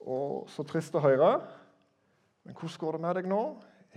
Og 0.00 0.48
så 0.48 0.64
trist 0.64 0.96
å 0.96 1.04
høre. 1.04 1.34
Men 2.46 2.56
hvordan 2.56 2.80
går 2.80 2.96
det 2.96 3.04
med 3.04 3.18
deg 3.18 3.28
nå? 3.28 3.42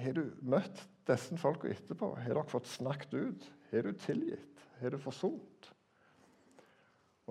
Har 0.01 0.17
du 0.17 0.25
møtt 0.43 0.83
disse 1.07 1.37
folka 1.39 1.71
etterpå? 1.71 2.11
Har 2.19 2.35
dere 2.35 2.47
fått 2.51 2.67
snakket 2.67 3.15
ut? 3.15 3.47
Har 3.71 3.87
du 3.87 3.95
tilgitt? 3.95 4.65
Har 4.81 4.91
du 4.91 4.99
forsont? 4.99 5.71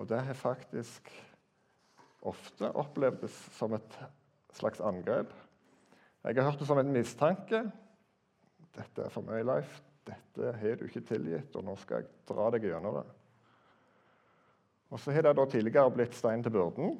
Og 0.01 0.09
det 0.09 0.23
har 0.25 0.37
faktisk 0.37 1.11
ofte 2.21 2.69
opplevdes 2.77 3.35
som 3.57 3.73
et 3.73 3.97
slags 4.53 4.81
angrep. 4.83 5.31
Jeg 6.23 6.37
har 6.37 6.51
hørt 6.51 6.59
det 6.61 6.67
som 6.69 6.77
en 6.77 6.93
mistanke. 6.93 7.63
Dette 8.75 9.07
er 9.07 9.13
for 9.13 9.25
mye, 9.25 9.43
Leif. 9.45 9.79
Dette 10.07 10.53
har 10.57 10.77
du 10.77 10.85
ikke 10.87 11.03
tilgitt, 11.05 11.55
og 11.57 11.65
nå 11.65 11.75
skal 11.81 12.01
jeg 12.01 12.11
dra 12.29 12.49
deg 12.53 12.67
gjennom 12.69 12.99
det. 12.99 13.07
Og 14.91 14.99
Så 14.99 15.13
har 15.15 15.23
det 15.23 15.35
da 15.37 15.45
tidligere 15.47 15.91
blitt 15.91 16.15
stein 16.15 16.43
til 16.43 16.51
byrden. 16.51 16.97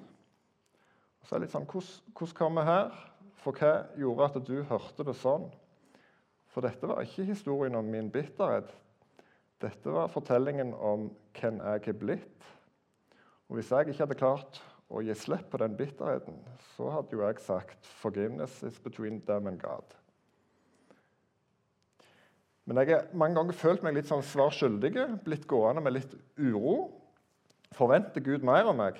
Og 1.22 1.28
så 1.28 1.36
er 1.36 1.40
det 1.40 1.48
litt 1.48 1.56
sånn, 1.56 1.68
Hvordan 1.68 2.38
kom 2.38 2.58
vi 2.58 2.66
her? 2.66 2.94
For 3.42 3.58
hva 3.58 3.72
gjorde 3.98 4.30
at 4.30 4.46
du 4.48 4.63
hørte 4.70 5.06
det 5.06 5.18
sånn? 5.18 5.50
For 6.51 6.63
dette 6.66 6.88
var 6.88 7.01
ikke 7.04 7.28
historien 7.30 7.75
om 7.75 7.86
min 7.86 8.10
bitterhet. 8.12 8.70
Dette 9.62 9.94
var 9.94 10.12
fortellingen 10.12 10.74
om 10.74 11.10
hvem 11.38 11.62
jeg 11.62 11.88
er 11.88 11.98
blitt. 11.98 12.48
Og 13.50 13.58
Hvis 13.58 13.72
jeg 13.72 13.90
ikke 13.90 14.06
hadde 14.06 14.20
klart 14.20 14.62
å 14.92 15.02
gi 15.06 15.16
slipp 15.16 15.48
på 15.52 15.60
den 15.62 15.76
bitterheten, 15.80 16.38
så 16.76 16.92
hadde 16.92 17.16
jo 17.16 17.24
jeg 17.24 17.40
sagt 17.40 17.86
'forgiveness 18.02 18.64
is 18.64 18.80
between 18.80 19.22
them 19.22 19.48
and 19.48 19.60
God'. 19.62 19.96
Men 22.66 22.78
jeg 22.78 22.96
har 22.96 23.08
mange 23.14 23.36
ganger 23.36 23.54
følt 23.54 23.84
meg 23.84 23.96
litt 23.98 24.08
sånn 24.08 24.24
svar 24.24 24.52
skyldig, 24.54 24.94
blitt 25.26 25.48
gående 25.48 25.82
med 25.82 25.94
litt 25.94 26.14
uro. 26.38 26.92
Forventer 27.72 28.22
Gud 28.22 28.44
mer 28.44 28.70
av 28.70 28.76
meg? 28.76 29.00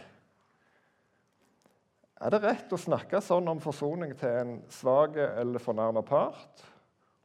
Er 2.22 2.30
det 2.30 2.42
rett 2.44 2.74
å 2.74 2.78
snakke 2.78 3.22
sånn 3.22 3.48
om 3.48 3.60
forsoning 3.60 4.12
til 4.18 4.30
en 4.30 4.52
svak 4.70 5.16
eller 5.18 5.60
fornærmet 5.60 6.06
part? 6.06 6.66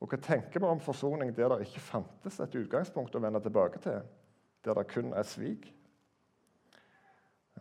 Og 0.00 0.08
hva 0.08 0.18
tenker 0.20 0.60
vi 0.60 0.68
om 0.68 0.80
forsoning 0.80 1.32
der 1.36 1.48
det 1.52 1.66
ikke 1.66 1.80
fantes 1.80 2.38
et 2.40 2.54
utgangspunkt 2.54 3.16
å 3.16 3.20
vende 3.20 3.40
tilbake 3.44 3.80
til, 3.84 4.02
der 4.64 4.74
det 4.74 4.86
kun 4.92 5.12
er 5.16 5.26
svik? 5.28 5.68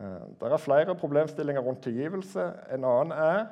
Eh, 0.00 0.26
det 0.40 0.52
er 0.52 0.60
flere 0.60 0.94
problemstillinger 0.94 1.62
rundt 1.62 1.82
tilgivelse. 1.82 2.52
En 2.74 2.84
annen 2.84 3.16
er 3.16 3.46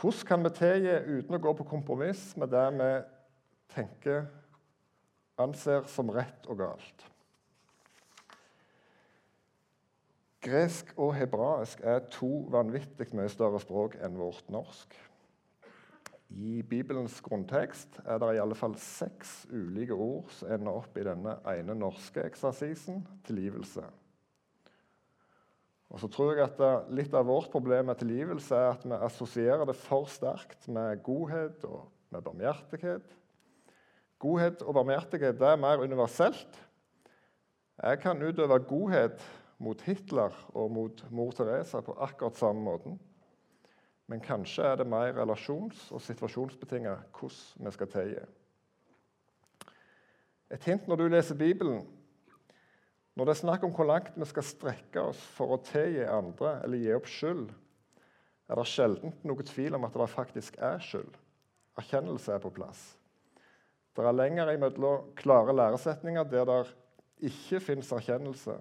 hvordan 0.00 0.26
kan 0.26 0.44
vi 0.44 0.50
tilgi 0.56 0.96
uten 1.18 1.36
å 1.36 1.42
gå 1.44 1.52
på 1.58 1.68
kompromiss 1.68 2.30
med 2.40 2.48
det 2.54 2.66
vi 2.78 2.90
tenker 3.74 4.22
anser 5.40 5.84
som 5.92 6.08
rett 6.14 6.48
og 6.48 6.62
galt? 6.62 7.04
Gresk 10.40 10.94
og 10.96 11.12
hebraisk 11.18 11.82
er 11.84 12.00
to 12.08 12.46
vanvittig 12.48 13.10
mye 13.12 13.28
større 13.28 13.60
språk 13.60 13.98
enn 14.00 14.16
vårt 14.16 14.48
norsk. 14.48 14.96
I 16.30 16.62
Bibelens 16.62 17.18
grunntekst 17.20 18.00
er 18.06 18.22
det 18.22 18.36
i 18.36 18.40
alle 18.40 18.56
fall 18.56 18.78
seks 18.80 19.42
ulike 19.50 19.92
ord 19.92 20.30
som 20.32 20.54
ender 20.54 20.80
opp 20.80 20.96
i 20.96 21.04
denne 21.04 21.36
ene 21.52 21.76
norske 21.76 22.24
eksersisen 22.24 23.02
tilgivelse. 23.26 23.84
Og 25.90 25.98
så 26.00 26.08
tror 26.10 26.36
jeg 26.38 26.46
at 26.46 26.90
Litt 26.94 27.14
av 27.14 27.26
vårt 27.26 27.50
problem 27.52 27.90
med 27.90 27.98
tilgivelse 27.98 28.54
er 28.54 28.74
at 28.76 28.86
vi 28.86 28.94
assosierer 28.94 29.66
det 29.66 29.76
for 29.78 30.06
sterkt 30.10 30.68
med 30.70 31.02
godhet 31.06 31.64
og 31.66 31.88
med 32.14 32.22
barmhjertighet. 32.26 33.16
Godhet 34.20 34.62
og 34.62 34.76
barmhjertighet 34.76 35.42
er 35.42 35.60
mer 35.60 35.82
universelt. 35.82 36.58
Jeg 37.80 38.00
kan 38.02 38.22
utøve 38.22 38.58
godhet 38.68 39.22
mot 39.60 39.80
Hitler 39.84 40.34
og 40.54 40.72
mot 40.72 41.04
mor 41.10 41.32
Teresa 41.36 41.80
på 41.84 41.94
akkurat 41.98 42.36
samme 42.36 42.62
måten. 42.64 42.98
Men 44.10 44.20
kanskje 44.20 44.66
er 44.66 44.76
det 44.80 44.88
mer 44.90 45.14
relasjons- 45.14 45.88
og 45.94 46.02
situasjonsbetinget 46.02 47.06
hvordan 47.14 47.66
vi 47.66 47.72
skal 47.76 47.90
tilgi. 47.92 48.22
Et 50.50 50.64
hint 50.66 50.88
når 50.88 50.96
du 50.96 51.08
leser 51.08 51.38
Bibelen, 51.38 51.84
når 53.20 53.28
det 53.28 53.32
er 53.34 53.38
snakk 53.42 53.64
om 53.66 53.72
hvor 53.76 53.84
langt 53.84 54.14
vi 54.16 54.24
skal 54.24 54.44
strekke 54.48 55.02
oss 55.10 55.18
for 55.36 55.52
å 55.52 55.58
tilgi 55.60 56.06
andre 56.08 56.54
eller 56.64 56.80
gi 56.80 56.94
opp 56.96 57.08
skyld, 57.12 57.50
er 58.48 58.56
det 58.56 58.64
sjelden 58.70 59.12
noe 59.28 59.44
tvil 59.44 59.76
om 59.76 59.84
at 59.84 59.98
det 60.00 60.06
faktisk 60.08 60.56
er 60.56 60.80
skyld. 60.80 61.18
Erkjennelse 61.76 62.32
er 62.32 62.40
på 62.40 62.52
plass. 62.56 62.80
Det 63.92 64.08
er 64.08 64.16
lenger 64.16 64.54
imellom 64.54 65.12
klare 65.20 65.52
læresetninger 65.52 66.32
der 66.32 66.48
det 66.48 66.58
ikke 67.28 67.60
fins 67.60 67.92
erkjennelse, 67.92 68.56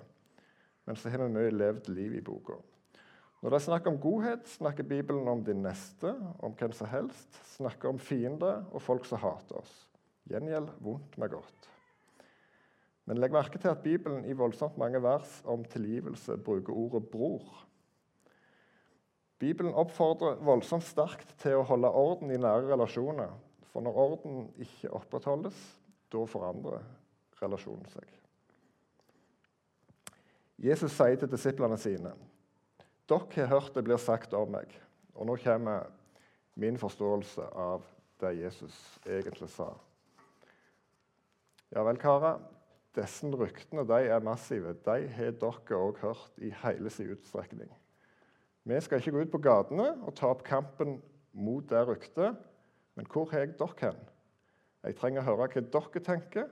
men 0.83 0.99
så 0.99 1.15
har 1.15 1.23
vi 1.23 1.31
mye 1.39 1.55
levd 1.55 1.87
liv 1.95 2.19
i 2.19 2.25
boka. 2.27 2.59
Når 3.39 3.55
det 3.55 3.61
er 3.61 3.67
snakk 3.69 3.87
om 3.87 4.03
godhet, 4.03 4.43
snakker 4.59 4.83
Bibelen 4.83 5.31
om 5.31 5.47
din 5.47 5.63
neste, 5.63 6.17
om 6.43 6.51
hvem 6.51 6.75
som 6.75 6.91
helst, 6.91 7.39
snakker 7.55 7.95
om 7.95 8.03
fiender 8.11 8.65
og 8.73 8.83
folk 8.83 9.07
som 9.07 9.23
hater 9.23 9.63
oss. 9.63 9.85
Gjengjeld 10.27 10.75
vondt 10.83 11.15
med 11.15 11.31
godt. 11.39 11.75
Men 13.09 13.17
legg 13.17 13.33
merke 13.33 13.57
til 13.57 13.71
at 13.71 13.81
Bibelen 13.81 14.21
i 14.29 14.35
voldsomt 14.37 14.75
mange 14.77 14.99
vers 15.01 15.39
om 15.49 15.63
tilgivelse 15.65 16.35
bruker 16.37 16.73
ordet 16.77 17.07
'bror'. 17.09 17.65
Bibelen 19.39 19.73
oppfordrer 19.73 20.35
voldsomt 20.45 20.83
sterkt 20.83 21.31
til 21.41 21.57
å 21.57 21.63
holde 21.65 21.89
orden 21.89 22.29
i 22.29 22.37
nære 22.37 22.67
relasjoner. 22.69 23.31
For 23.71 23.81
når 23.81 23.97
orden 23.97 24.53
ikke 24.61 24.91
opprettholdes, 24.93 25.57
da 26.11 26.21
forandrer 26.25 26.85
relasjonen 27.41 27.87
seg. 27.89 28.05
Jesus 30.59 30.91
sier 30.91 31.15
til 31.17 31.31
disiplene 31.31 31.77
sine.: 31.77 32.13
Dere 33.09 33.47
har 33.47 33.51
hørt 33.55 33.73
det 33.73 33.83
blir 33.89 33.97
sagt 33.97 34.33
om 34.33 34.51
meg. 34.51 34.69
Og 35.15 35.25
nå 35.25 35.35
kommer 35.41 35.89
min 36.55 36.77
forståelse 36.77 37.41
av 37.41 37.81
det 38.21 38.35
Jesus 38.37 38.99
egentlig 39.05 39.49
sa. 39.49 39.73
Ja 41.71 41.81
vel, 41.83 41.97
karer. 41.97 42.58
Disse 42.99 43.27
ryktene 43.31 43.85
de 43.87 44.09
er 44.11 44.23
massive. 44.25 44.73
De 44.83 45.07
har 45.07 45.35
dere 45.39 45.77
òg 45.77 45.99
hørt 46.01 46.41
i 46.43 46.51
hele 46.63 46.91
sin 46.91 47.13
utstrekning. 47.13 47.71
Vi 48.67 48.79
skal 48.83 48.99
ikke 48.99 49.13
gå 49.15 49.23
ut 49.23 49.31
på 49.31 49.43
gatene 49.43 49.93
og 50.03 50.15
ta 50.19 50.27
opp 50.33 50.43
kampen 50.43 50.97
mot 51.31 51.63
det 51.69 51.85
ryktet. 51.87 52.35
Men 52.99 53.07
hvor 53.07 53.29
har 53.31 53.45
jeg 53.45 53.55
dere 53.59 53.79
hen? 53.85 54.01
Jeg 54.83 54.97
trenger 54.99 55.23
å 55.23 55.27
høre 55.29 55.47
hva 55.47 55.63
dere 55.77 56.03
tenker. 56.03 56.49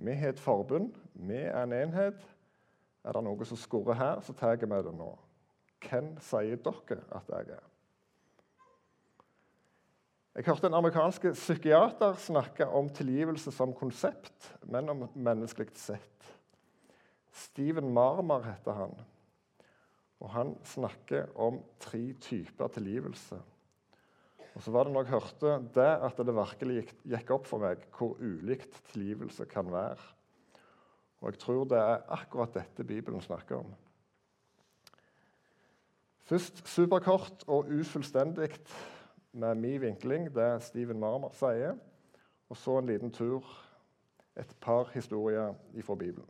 Vi 0.00 0.14
har 0.16 0.32
et 0.32 0.40
forbund, 0.40 0.94
vi 1.12 1.42
er 1.42 1.60
en 1.60 1.76
enhet. 1.76 2.22
Er 3.04 3.16
det 3.16 3.24
noe 3.24 3.48
som 3.48 3.58
skurrer 3.60 3.98
her, 3.98 4.22
så 4.24 4.32
tar 4.36 4.56
vi 4.60 4.68
det 4.68 4.94
nå. 4.96 5.10
Hvem 5.84 6.14
sier 6.24 6.60
dere 6.64 7.02
at 7.16 7.28
jeg 7.32 7.52
er? 7.56 7.69
Jeg 10.40 10.46
hørte 10.46 10.70
en 10.70 10.76
amerikansk 10.78 11.26
psykiater 11.34 12.14
snakke 12.16 12.64
om 12.64 12.86
tilgivelse 12.96 13.52
som 13.52 13.74
konsept, 13.76 14.46
men 14.72 14.86
om 14.88 15.02
menneskelig 15.12 15.74
sett. 15.76 16.28
Steven 17.42 17.90
Marmar 17.92 18.46
heter 18.46 18.78
han. 18.78 18.94
Og 20.24 20.30
Han 20.32 20.54
snakker 20.64 21.26
om 21.36 21.58
tre 21.76 22.14
typer 22.24 22.72
tilgivelse. 22.72 23.36
Og 24.54 24.64
så 24.64 24.72
var 24.72 24.88
det 24.88 24.94
når 24.94 25.04
jeg 25.04 25.12
hørte 25.12 25.52
det, 25.74 25.90
at 26.08 26.22
det 26.24 26.36
virkelig 26.38 26.78
gikk, 26.88 27.34
opp 27.36 27.44
for 27.50 27.60
meg 27.60 27.84
hvor 27.98 28.16
ulikt 28.16 28.78
tilgivelse 28.94 29.44
kan 29.44 29.68
være. 29.68 29.98
Og 31.20 31.34
jeg 31.34 31.42
tror 31.44 31.68
det 31.68 31.82
er 31.82 32.06
akkurat 32.16 32.56
dette 32.56 32.88
Bibelen 32.88 33.20
snakker 33.20 33.60
om. 33.60 33.76
Først 36.24 36.64
superkort 36.64 37.44
og 37.44 37.68
ufullstendig 37.68 38.54
med 39.32 39.54
min 39.54 39.80
vinkling, 39.80 40.28
det 40.34 40.62
Steven 40.62 41.00
Marmer 41.00 41.32
sier, 41.36 41.78
og 42.50 42.58
så 42.58 42.78
en 42.78 42.90
liten 42.90 43.12
tur, 43.14 43.46
et 44.36 44.56
par 44.60 44.90
historier 44.94 45.54
fra 45.84 45.94
Bibelen. 45.94 46.28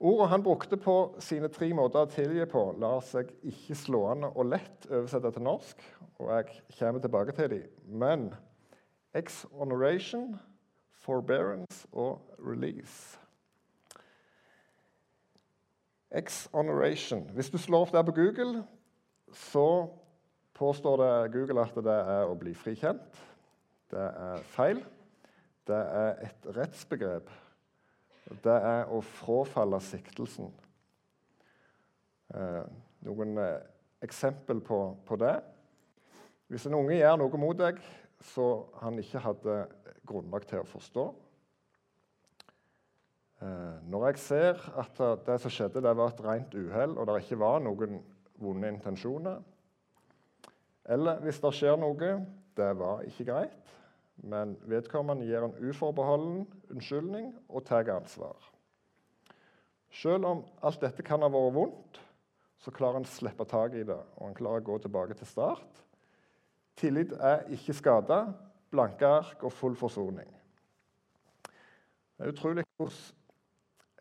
Ordet 0.00 0.28
han 0.28 0.42
brukte 0.42 0.76
på 0.80 0.94
sine 1.20 1.48
tre 1.52 1.66
måter 1.76 2.06
å 2.06 2.08
tilgi 2.08 2.46
på, 2.48 2.62
lar 2.80 3.02
seg 3.04 3.34
ikke 3.44 3.76
slående 3.76 4.30
og 4.32 4.48
lett 4.48 4.86
oversette 4.88 5.32
til 5.34 5.44
norsk, 5.44 5.82
og 6.16 6.30
jeg 6.32 6.62
kommer 6.78 7.02
tilbake 7.04 7.34
til 7.36 7.50
dem. 7.52 7.66
Men 7.84 8.30
exoneration, 9.12 10.38
forbearance 11.04 11.84
og 11.92 12.20
release. 12.40 13.18
Exoneration. 16.10 17.28
Hvis 17.36 17.52
du 17.52 17.58
slår 17.58 17.84
opp 17.84 17.92
der 17.92 18.06
på 18.08 18.16
Google, 18.16 18.64
så 19.32 19.66
påstår 20.60 21.00
det 21.00 21.12
Google 21.32 21.64
at 21.64 21.76
det 21.80 21.98
er 22.14 22.28
å 22.28 22.36
bli 22.38 22.52
frikjent. 22.56 23.20
Det 23.90 24.08
er 24.08 24.42
feil. 24.52 24.82
Det 25.66 25.78
er 25.78 26.18
et 26.26 26.48
rettsbegrep. 26.56 27.30
Det 28.44 28.56
er 28.56 28.90
å 28.92 29.00
frafalle 29.02 29.80
siktelsen. 29.82 30.50
Eh, 32.34 32.62
noen 33.08 33.40
eh, 33.40 33.56
eksempel 34.04 34.60
på, 34.62 34.78
på, 35.06 35.18
det. 35.18 35.34
Hvis 36.52 36.68
en 36.68 36.76
unge 36.78 36.98
gjør 36.98 37.18
noe 37.18 37.40
mot 37.40 37.58
deg 37.58 37.80
så 38.30 38.46
han 38.82 39.00
ikke 39.00 39.22
hadde 39.24 39.56
grunnlag 40.04 40.44
til 40.44 40.60
å 40.60 40.68
forstå 40.68 41.04
eh, 43.40 43.78
Når 43.88 44.04
jeg 44.10 44.20
ser 44.20 44.60
at 44.82 45.00
det 45.24 45.38
som 45.40 45.54
skjedde, 45.54 45.82
det 45.86 45.94
var 45.96 46.12
et 46.12 46.22
rent 46.26 46.54
uhell, 46.54 46.98
og 46.98 47.08
det 47.08 47.22
ikke 47.24 47.40
var 47.40 47.64
noen 47.64 48.02
vonde 48.40 48.74
intensjoner 48.76 49.40
Eller 50.90 51.20
hvis 51.22 51.38
det 51.42 51.52
skjer 51.54 51.78
noe, 51.78 52.14
det 52.58 52.70
var 52.78 53.04
ikke 53.06 53.28
greit, 53.28 53.74
men 54.26 54.56
vedkommende 54.68 55.28
gir 55.28 55.46
en 55.46 55.54
uforbeholden 55.62 56.42
unnskyldning 56.72 57.30
og 57.48 57.64
tar 57.68 57.88
ansvar. 57.94 58.50
Selv 59.90 60.26
om 60.26 60.42
alt 60.62 60.82
dette 60.82 61.04
kan 61.06 61.22
ha 61.22 61.30
vært 61.30 61.54
vondt, 61.54 62.00
så 62.60 62.72
klarer 62.74 63.00
å 63.00 63.08
slippe 63.08 63.46
tak 63.48 63.74
i 63.78 63.86
det, 63.86 63.96
og 64.18 64.26
han 64.26 64.36
klarer 64.36 64.60
å 64.60 64.66
gå 64.66 64.76
tilbake 64.82 65.16
til 65.16 65.28
start. 65.30 65.80
Tillit 66.76 67.14
er 67.16 67.46
ikke 67.54 67.76
skada, 67.76 68.20
blanke 68.70 69.08
ark 69.08 69.46
og 69.46 69.54
full 69.54 69.78
forsoning. 69.78 70.28
Det 72.20 72.26
er 72.26 72.34
utrolig 72.34 72.66
hvordan 72.76 73.00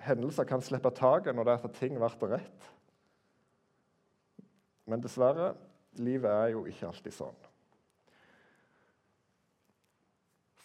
hendelser 0.03 0.47
kan 0.47 0.63
slippe 0.63 0.91
taket 0.95 1.35
når 1.35 1.47
det 1.47 1.53
er 1.55 1.65
at 1.69 1.79
ting 1.79 1.95
blir 1.95 2.33
rett. 2.33 2.69
Men 4.89 5.03
dessverre, 5.03 5.53
livet 5.99 6.31
er 6.31 6.53
jo 6.55 6.65
ikke 6.69 6.89
alltid 6.89 7.15
sånn. 7.15 7.45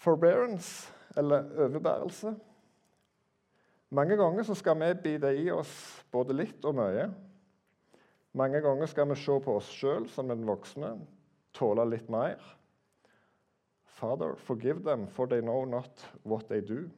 Forbearance, 0.04 0.90
eller 1.16 1.46
overbærelse 1.66 2.34
Mange 3.94 4.16
ganger 4.18 4.48
skal 4.58 4.74
vi 4.80 4.88
bite 5.04 5.30
i 5.38 5.44
oss 5.54 5.70
både 6.10 6.34
litt 6.34 6.64
og 6.66 6.74
mye. 6.74 7.04
Mange 8.34 8.58
ganger 8.64 8.90
skal 8.90 9.06
vi 9.06 9.16
se 9.20 9.36
på 9.44 9.54
oss 9.60 9.68
sjøl 9.70 10.08
som 10.10 10.32
den 10.32 10.42
voksne, 10.48 10.96
tåle 11.54 11.84
litt 11.86 12.08
mer. 12.10 12.40
Father, 13.94 14.34
forgive 14.34 14.82
them, 14.82 15.06
for 15.06 15.30
they 15.30 15.40
know 15.40 15.62
not 15.64 16.02
what 16.24 16.48
they 16.48 16.58
do. 16.60 16.88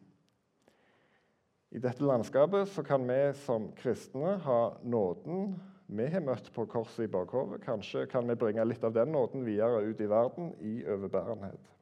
I 1.70 1.82
dette 1.84 2.00
landskapet 2.00 2.72
kan 2.88 3.04
vi 3.04 3.20
som 3.44 3.68
kristne 3.76 4.38
ha 4.46 4.60
nåden 4.80 5.58
vi 5.86 6.06
har 6.10 6.24
møtt 6.24 6.48
på 6.54 6.64
korset 6.66 7.04
i 7.06 7.10
bakhodet. 7.10 7.60
Kanskje 7.62 8.06
kan 8.10 8.26
vi 8.26 8.34
bringe 8.38 8.64
litt 8.66 8.84
av 8.84 8.94
den 8.96 9.12
nåden 9.14 9.44
videre 9.46 9.84
ut 9.86 10.00
i 10.02 10.08
verden 10.10 10.50
i 10.58 10.80
overbærenhet. 10.82 11.72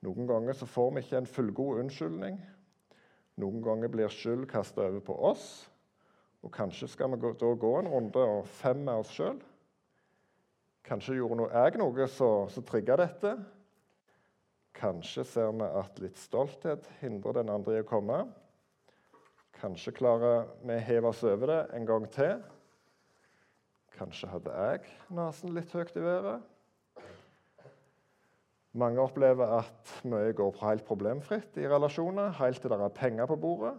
Noen 0.00 0.28
ganger 0.28 0.56
så 0.56 0.68
får 0.68 0.94
vi 0.94 1.02
ikke 1.04 1.18
en 1.20 1.28
fullgod 1.28 1.82
unnskyldning. 1.82 2.38
Noen 3.40 3.60
ganger 3.64 3.92
blir 3.92 4.12
skyld 4.12 4.46
kasta 4.48 4.86
over 4.86 5.04
på 5.04 5.16
oss. 5.30 5.46
Og 6.40 6.52
kanskje 6.54 6.88
skal 6.88 7.12
vi 7.12 7.20
da 7.20 7.52
gå 7.52 7.72
en 7.76 7.90
runde 7.92 8.24
og 8.24 8.48
fem 8.48 8.80
med 8.86 9.02
oss 9.02 9.12
sjøl. 9.12 9.36
Kanskje 10.88 11.18
gjorde 11.18 11.50
jeg 11.52 11.76
noe 11.76 12.06
som 12.08 12.64
trigga 12.64 12.96
dette. 13.02 13.34
Kanskje 14.80 15.26
ser 15.28 15.52
vi 15.52 15.66
at 15.66 16.00
litt 16.00 16.16
stolthet 16.16 16.88
hindrer 17.02 17.42
den 17.42 17.52
andre 17.52 17.76
i 17.76 17.82
å 17.84 17.88
komme. 17.88 18.22
Kanskje 19.60 19.92
klarer 19.92 20.46
vi 20.64 20.72
å 20.72 20.84
heve 20.86 21.10
oss 21.10 21.20
over 21.28 21.50
det 21.52 21.60
en 21.76 21.84
gang 21.88 22.06
til. 22.14 22.38
Kanskje 23.98 24.30
hadde 24.32 24.54
jeg 24.56 24.94
nesen 25.12 25.52
litt 25.52 25.74
høyt 25.76 25.98
i 26.00 26.04
været. 26.04 26.46
Mange 28.80 29.02
opplever 29.02 29.58
at 29.58 29.92
mye 30.08 30.32
går 30.38 30.56
helt 30.62 30.86
problemfritt 30.88 31.58
i 31.60 31.68
relasjoner, 31.68 32.32
helt 32.38 32.62
til 32.62 32.72
det 32.72 32.78
er 32.80 32.94
penger 32.96 33.28
på 33.28 33.36
bordet. 33.42 33.74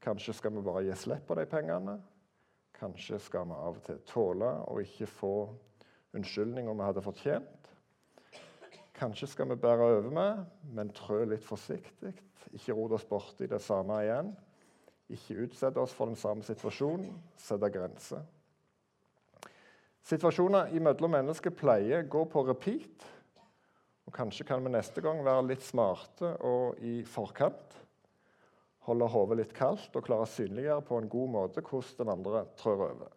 Kanskje 0.00 0.36
skal 0.38 0.54
vi 0.54 0.64
bare 0.64 0.86
gi 0.86 0.96
slipp 0.96 1.26
på 1.28 1.36
de 1.36 1.44
pengene. 1.50 1.98
Kanskje 2.78 3.18
skal 3.20 3.48
vi 3.50 3.58
av 3.58 3.76
og 3.76 3.84
til 3.84 4.00
tåle 4.08 4.54
å 4.70 4.78
ikke 4.80 5.10
få 5.10 5.34
unnskyldninger 6.16 6.78
vi 6.78 6.86
hadde 6.86 7.04
fortjent. 7.04 7.72
Kanskje 8.96 9.28
skal 9.34 9.50
vi 9.50 9.60
bære 9.60 9.92
over 9.98 10.12
med, 10.14 10.44
men 10.72 10.96
trø 10.96 11.24
litt 11.28 11.44
forsiktig. 11.44 12.14
Ikke 12.54 12.78
rote 12.78 12.96
oss 12.96 13.06
borti 13.06 13.50
det 13.50 13.60
samme 13.60 14.00
igjen. 14.06 14.32
Ikke 15.08 15.38
utsette 15.46 15.80
oss 15.80 15.94
for 15.96 16.10
den 16.10 16.18
samme 16.20 16.44
situasjonen. 16.44 17.08
Sette 17.40 17.70
grenser. 17.72 18.24
Situasjoner 20.08 20.72
imellom 20.76 21.12
mennesker 21.16 21.52
pleier 21.52 22.04
å 22.04 22.10
gå 22.12 22.24
på 22.32 22.44
repeat. 22.48 23.08
Og 24.08 24.14
Kanskje 24.16 24.46
kan 24.48 24.64
vi 24.64 24.72
neste 24.72 25.04
gang 25.04 25.20
være 25.24 25.50
litt 25.50 25.64
smarte 25.64 26.32
og 26.48 26.80
i 26.84 27.02
forkant 27.04 27.76
holde 28.88 29.08
hodet 29.12 29.38
litt 29.42 29.54
kaldt 29.56 29.96
og 29.98 30.06
klare 30.06 30.24
å 30.24 30.32
synliggjøre 30.32 30.84
på 30.88 30.98
en 30.98 31.10
god 31.12 31.32
måte 31.34 31.64
hvordan 31.64 31.98
den 32.00 32.12
andre 32.14 32.44
trør 32.60 32.84
over. 32.88 33.10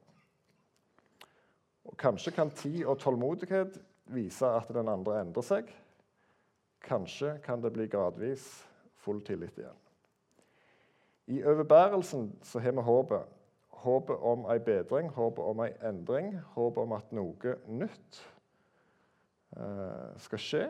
Og 1.87 1.95
kanskje 1.99 2.33
kan 2.35 2.51
tid 2.55 2.83
og 2.85 2.99
tålmodighet 3.01 3.79
vise 4.11 4.47
at 4.47 4.69
den 4.75 4.91
andre 4.91 5.21
endrer 5.23 5.45
seg. 5.45 5.71
Kanskje 6.83 7.37
kan 7.45 7.63
det 7.63 7.71
bli 7.73 7.87
gradvis 7.89 8.45
full 9.01 9.21
tillit 9.25 9.57
igjen. 9.61 9.80
I 11.31 11.43
overbærelsen 11.47 12.39
så 12.43 12.59
har 12.59 12.71
vi 12.75 12.83
håpet. 12.83 13.37
Håpet 13.81 14.17
om 14.19 14.43
ei 14.51 14.59
bedring, 14.59 15.09
håpet 15.09 15.45
om 15.47 15.61
ei 15.63 15.71
endring, 15.87 16.33
håpet 16.53 16.83
om 16.83 16.91
at 16.93 17.13
noe 17.15 17.53
nytt 17.71 18.19
eh, 19.57 20.11
skal 20.21 20.41
skje. 20.43 20.65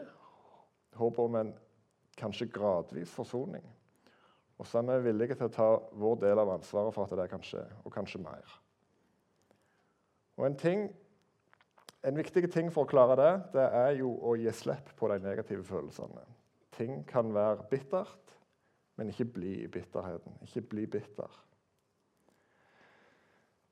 Håpet 0.96 1.24
om 1.24 1.38
en 1.40 1.54
kanskje 2.20 2.48
gradvis 2.54 3.12
forsoning. 3.12 3.66
Og 4.62 4.68
så 4.70 4.84
er 4.84 5.00
vi 5.02 5.10
villige 5.10 5.40
til 5.40 5.50
å 5.50 5.56
ta 5.56 5.70
vår 5.98 6.20
del 6.22 6.44
av 6.44 6.54
ansvaret 6.54 6.94
for 6.94 7.10
at 7.10 7.18
det 7.18 7.30
kan 7.32 7.42
skje, 7.42 7.64
og 7.82 7.94
kanskje 7.96 8.22
mer. 8.22 8.58
Og 10.38 10.46
en, 10.46 10.58
ting, 10.58 10.86
en 12.06 12.22
viktig 12.22 12.46
ting 12.54 12.70
for 12.74 12.86
å 12.86 12.92
klare 12.92 13.18
det, 13.18 13.32
det 13.58 13.66
er 13.82 13.96
jo 14.04 14.14
å 14.22 14.36
gi 14.38 14.54
slipp 14.54 14.94
på 15.00 15.10
de 15.10 15.18
negative 15.26 15.66
følelsene. 15.66 16.22
Ting 16.78 17.02
kan 17.10 17.34
være 17.34 17.66
bittert, 17.74 18.38
men 19.02 19.10
ikke 19.10 19.26
bli 19.34 19.56
i 19.64 19.70
bitterheten. 19.72 20.36
Ikke 20.46 20.62
bli 20.62 20.84
bitter. 20.86 21.40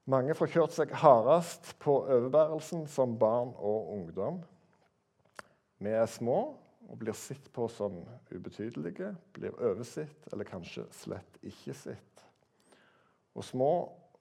Mange 0.10 0.34
får 0.34 0.50
kjørt 0.56 0.74
seg 0.74 0.96
hardest 1.04 1.76
på 1.84 2.00
overbærelsen 2.02 2.88
som 2.90 3.14
barn 3.22 3.52
og 3.54 3.92
ungdom. 3.94 4.40
Vi 5.78 5.94
er 5.94 6.10
små, 6.10 6.40
og 6.90 6.98
blir 6.98 7.14
sett 7.14 7.46
på 7.54 7.68
som 7.70 8.02
ubetydelige, 8.34 9.12
blir 9.38 9.54
oversett 9.62 10.26
eller 10.34 10.50
kanskje 10.50 10.88
slett 10.98 11.38
ikke 11.46 11.78
sett. 11.78 12.26
Og 13.38 13.46
små 13.46 13.72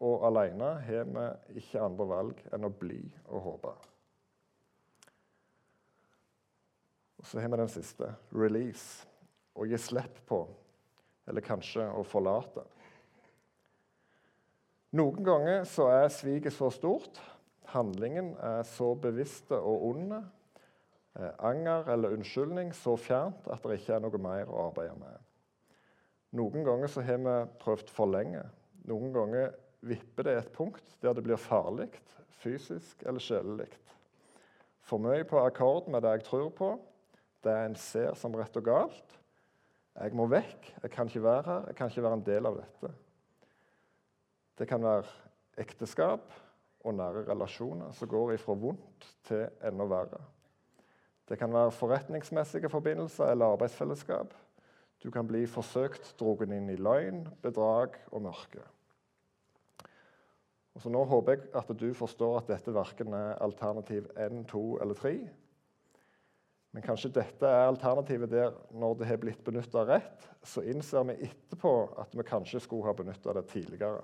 og 0.04 0.28
alene 0.28 0.74
har 0.84 1.08
vi 1.08 1.62
ikke 1.62 1.88
andre 1.88 2.10
valg 2.12 2.46
enn 2.52 2.68
å 2.68 2.74
bli 2.84 3.00
og 3.32 3.46
håpe. 3.48 3.76
Og 7.18 7.26
Så 7.26 7.40
har 7.40 7.48
vi 7.48 7.64
den 7.64 7.72
siste 7.72 8.12
release. 8.30 9.08
Å 9.58 9.64
gi 9.66 9.80
slipp 9.80 10.20
på, 10.28 10.44
eller 11.28 11.44
kanskje 11.44 11.84
å 11.92 12.04
forlate. 12.06 12.64
Noen 14.96 15.24
ganger 15.24 15.66
så 15.68 15.90
er 15.92 16.08
sviket 16.12 16.56
så 16.56 16.70
stort, 16.72 17.20
handlingen 17.74 18.32
er 18.40 18.62
så 18.64 18.94
bevisste 18.96 19.58
og 19.60 19.90
onde 19.90 20.22
anger 21.38 21.88
eller 21.92 22.14
unnskyldning 22.14 22.72
så 22.76 22.94
fjernt 23.00 23.48
at 23.50 23.64
det 23.64 23.80
ikke 23.80 23.96
er 23.96 24.04
noe 24.04 24.20
mer 24.22 24.50
å 24.50 24.68
arbeide 24.68 24.96
med. 25.00 25.16
Noen 26.38 26.64
ganger 26.66 26.92
så 26.92 27.02
har 27.02 27.20
vi 27.24 27.36
prøvd 27.62 27.90
for 27.92 28.10
lenge. 28.12 28.44
Noen 28.88 29.12
ganger 29.14 29.54
vipper 29.88 30.28
det 30.28 30.36
et 30.38 30.52
punkt 30.54 30.96
der 31.02 31.16
det 31.16 31.24
blir 31.26 31.40
farlig, 31.40 31.88
fysisk 32.42 33.02
eller 33.06 33.22
sjelelig. 33.22 33.70
For 34.84 35.02
mye 35.02 35.26
på 35.28 35.40
akkord 35.42 35.88
med 35.90 36.04
det 36.04 36.18
jeg 36.18 36.28
tror 36.28 36.50
på, 36.54 36.70
det 37.44 37.54
en 37.54 37.76
ser 37.78 38.14
som 38.18 38.34
rett 38.36 38.56
og 38.58 38.66
galt. 38.66 39.17
Jeg 39.98 40.14
må 40.14 40.28
vekk, 40.30 40.68
jeg 40.82 40.90
kan 40.94 41.08
ikke 41.10 41.22
være 41.24 41.42
her, 41.46 41.64
jeg 41.66 41.76
kan 41.76 41.90
ikke 41.90 42.02
være 42.04 42.18
en 42.20 42.26
del 42.26 42.46
av 42.46 42.58
dette. 42.60 42.90
Det 44.58 44.66
kan 44.70 44.82
være 44.82 45.06
ekteskap 45.58 46.34
og 46.86 46.94
nære 46.94 47.24
relasjoner 47.26 47.94
som 47.98 48.10
går 48.10 48.36
ifra 48.36 48.54
vondt 48.54 49.08
til 49.26 49.48
enda 49.66 49.86
verre. 49.90 50.20
Det 51.28 51.38
kan 51.38 51.52
være 51.52 51.74
forretningsmessige 51.74 52.70
forbindelser 52.70 53.32
eller 53.32 53.56
arbeidsfellesskap. 53.56 54.34
Du 55.02 55.10
kan 55.10 55.26
bli 55.26 55.44
forsøkt 55.46 56.14
dratt 56.18 56.46
inn 56.46 56.70
i 56.72 56.78
løgn, 56.78 57.26
bedrag 57.42 57.98
og 58.10 58.22
mørke. 58.22 58.62
Og 60.74 60.82
så 60.82 60.90
Nå 60.94 61.02
håper 61.10 61.34
jeg 61.34 61.50
at 61.58 61.70
du 61.74 61.88
forstår 61.94 62.38
at 62.38 62.50
dette 62.54 62.74
verken 62.74 63.14
er 63.18 63.38
alternativ 63.42 64.06
1, 64.14 64.44
2 64.46 64.64
eller 64.78 64.94
3. 64.94 65.14
Men 66.76 66.84
kanskje 66.84 67.10
dette 67.16 67.48
er 67.48 67.66
alternativet 67.66 68.30
der 68.30 68.56
når 68.76 68.98
det 69.00 69.08
har 69.08 69.20
blitt 69.22 69.40
benytta 69.44 69.86
rett, 69.88 70.26
så 70.44 70.62
innser 70.68 71.06
vi 71.08 71.16
etterpå 71.28 71.72
at 72.00 72.12
vi 72.16 72.26
kanskje 72.28 72.60
skulle 72.62 72.86
ha 72.86 72.94
benytta 72.96 73.34
det 73.36 73.46
tidligere. 73.50 74.02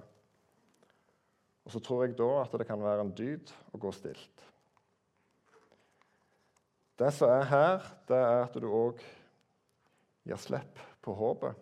Og 1.65 1.73
så 1.73 1.81
tror 1.81 2.05
jeg 2.05 2.17
da 2.19 2.31
at 2.43 2.57
det 2.57 2.67
kan 2.69 2.83
være 2.83 3.05
en 3.05 3.13
dyd 3.17 3.53
å 3.73 3.81
gå 3.81 3.93
stilt. 3.95 4.49
Det 6.95 7.11
som 7.13 7.31
er 7.35 7.47
her, 7.51 7.87
det 8.09 8.19
er 8.23 8.41
at 8.45 8.57
du 8.61 8.69
òg 8.71 9.01
gir 10.25 10.41
slipp 10.41 10.81
på 11.05 11.15
håpet. 11.19 11.57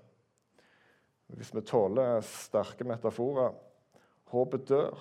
Hvis 1.32 1.54
vi 1.56 1.62
tåler 1.64 2.20
sterke 2.26 2.84
metaforer 2.84 3.54
Håpet 4.32 4.64
dør. 4.64 5.00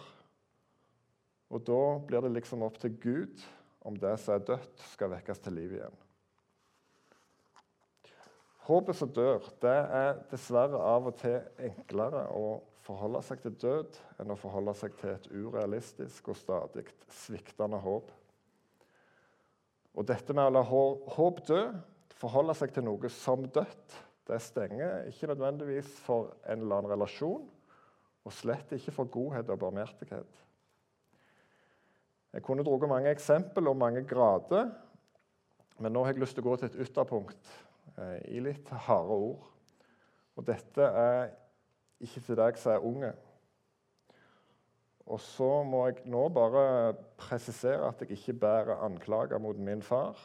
Og 1.52 1.62
da 1.64 1.84
blir 2.04 2.24
det 2.26 2.34
liksom 2.36 2.66
opp 2.66 2.82
til 2.82 2.98
Gud 3.00 3.44
om 3.82 3.98
det 3.98 4.13
som 4.22 4.36
er 4.36 4.46
dødt, 4.46 4.88
skal 4.94 5.13
vekkes 5.15 5.41
til 5.41 5.58
liv 5.58 5.76
igjen. 5.78 6.00
Håpet 8.67 8.98
som 8.98 9.10
dør, 9.10 9.41
det 9.63 9.78
er 9.98 10.20
dessverre 10.30 10.80
av 10.86 11.10
og 11.10 11.15
til 11.20 11.39
enklere 11.65 12.28
å 12.38 12.60
forholde 12.86 13.22
seg 13.26 13.41
til 13.41 13.56
død 13.62 13.98
enn 14.22 14.34
å 14.34 14.38
forholde 14.39 14.76
seg 14.78 14.94
til 15.00 15.15
et 15.15 15.26
urealistisk 15.34 16.30
og 16.32 16.38
stadig 16.38 16.86
sviktende 17.24 17.80
håp. 17.82 18.12
Og 19.98 20.08
dette 20.08 20.34
med 20.38 20.48
å 20.48 20.54
la 20.54 20.62
håp 20.63 21.41
dø, 21.50 21.63
forholde 22.22 22.56
seg 22.58 22.74
til 22.76 22.86
noe 22.86 23.10
som 23.12 23.44
dødt, 23.50 23.98
det 24.30 24.38
stenger 24.46 25.10
ikke 25.10 25.32
nødvendigvis 25.34 25.89
for 26.06 26.30
en 26.46 26.62
eller 26.62 26.78
annen 26.78 26.94
relasjon, 26.94 27.50
og 28.22 28.36
slett 28.38 28.72
ikke 28.78 28.94
for 28.94 29.10
godhet 29.12 29.50
og 29.50 29.60
barmhjertighet. 29.63 30.41
Jeg 32.32 32.46
kunne 32.48 32.63
dratt 32.63 32.88
mange 32.88 33.12
eksempel 33.12 33.67
og 33.67 33.80
mange 33.80 34.06
grader, 34.08 34.70
men 35.82 35.91
nå 35.91 36.04
har 36.06 36.13
jeg 36.13 36.22
lyst 36.24 36.38
til 36.38 36.46
å 36.46 36.52
gå 36.52 36.60
til 36.60 36.70
et 36.70 36.80
ytterpunkt 36.86 37.56
eh, 37.98 38.20
i 38.38 38.44
litt 38.44 38.70
harde 38.88 39.17
ord. 39.17 39.50
Og 40.39 40.48
dette 40.48 40.86
er 40.86 41.34
ikke 42.02 42.24
til 42.24 42.39
deg 42.39 42.60
som 42.62 42.76
er 42.76 42.88
unge. 42.88 43.12
Og 45.12 45.20
så 45.20 45.50
må 45.67 45.84
jeg 45.89 46.06
nå 46.13 46.28
bare 46.32 46.94
presisere 47.20 47.89
at 47.89 48.04
jeg 48.04 48.15
ikke 48.15 48.39
bærer 48.46 48.86
anklager 48.86 49.41
mot 49.44 49.58
min 49.60 49.82
far. 49.84 50.15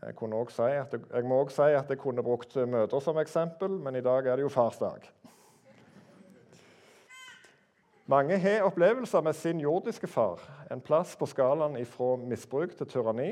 Jeg, 0.00 0.16
si 0.52 0.68
jeg, 0.68 1.00
jeg 1.12 1.24
må 1.28 1.40
også 1.42 1.56
si 1.56 1.76
at 1.76 1.90
jeg 1.90 1.98
kunne 2.00 2.24
brukt 2.24 2.54
møter 2.68 3.02
som 3.04 3.18
eksempel, 3.20 3.72
men 3.80 3.96
i 3.96 4.04
dag 4.04 4.26
er 4.26 4.36
det 4.36 4.44
jo 4.46 4.52
farsdag. 4.52 5.08
Mange 8.10 8.38
har 8.38 8.64
opplevelser 8.66 9.20
med 9.22 9.36
sin 9.38 9.60
jordiske 9.60 10.06
far, 10.10 10.40
en 10.72 10.80
plass 10.82 11.12
på 11.16 11.28
skalaen 11.30 11.76
fra 11.86 12.16
misbruk 12.18 12.72
til 12.74 12.88
tyranni. 12.90 13.28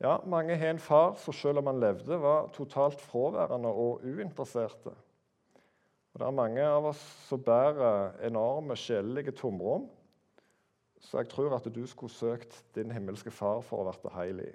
Ja, 0.00 0.14
Mange 0.24 0.56
har 0.56 0.70
en 0.70 0.80
far 0.80 1.18
som 1.20 1.34
selv 1.36 1.58
om 1.58 1.66
han 1.66 1.80
levde, 1.80 2.20
var 2.22 2.48
totalt 2.54 3.00
fraværende 3.00 3.68
og 3.68 4.00
uinteresserte. 4.04 4.94
Og 6.14 6.20
Det 6.20 6.26
er 6.26 6.30
mange 6.30 6.64
av 6.64 6.86
oss 6.88 7.02
som 7.26 7.42
bærer 7.42 8.14
enorme 8.26 8.76
sjelelige 8.76 9.36
tomrom. 9.36 9.90
Så 11.00 11.18
jeg 11.18 11.28
tror 11.28 11.56
at 11.56 11.68
du 11.74 11.86
skulle 11.86 12.12
søkt 12.12 12.64
din 12.74 12.90
himmelske 12.90 13.30
far 13.30 13.60
for 13.60 13.84
å 13.84 13.92
bli 14.00 14.14
heil 14.14 14.40
i. 14.46 14.48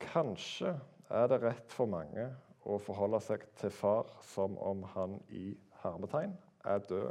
Kanskje 0.00 0.76
er 1.08 1.26
det 1.26 1.40
rett 1.42 1.72
for 1.72 1.86
mange 1.86 2.28
å 2.68 2.76
forholde 2.78 3.24
seg 3.24 3.48
til 3.56 3.70
far 3.70 4.12
som 4.34 4.58
om 4.58 4.84
han 4.92 5.20
i 5.30 5.56
hermetegn 5.82 6.36
er 6.64 6.84
død. 6.88 7.10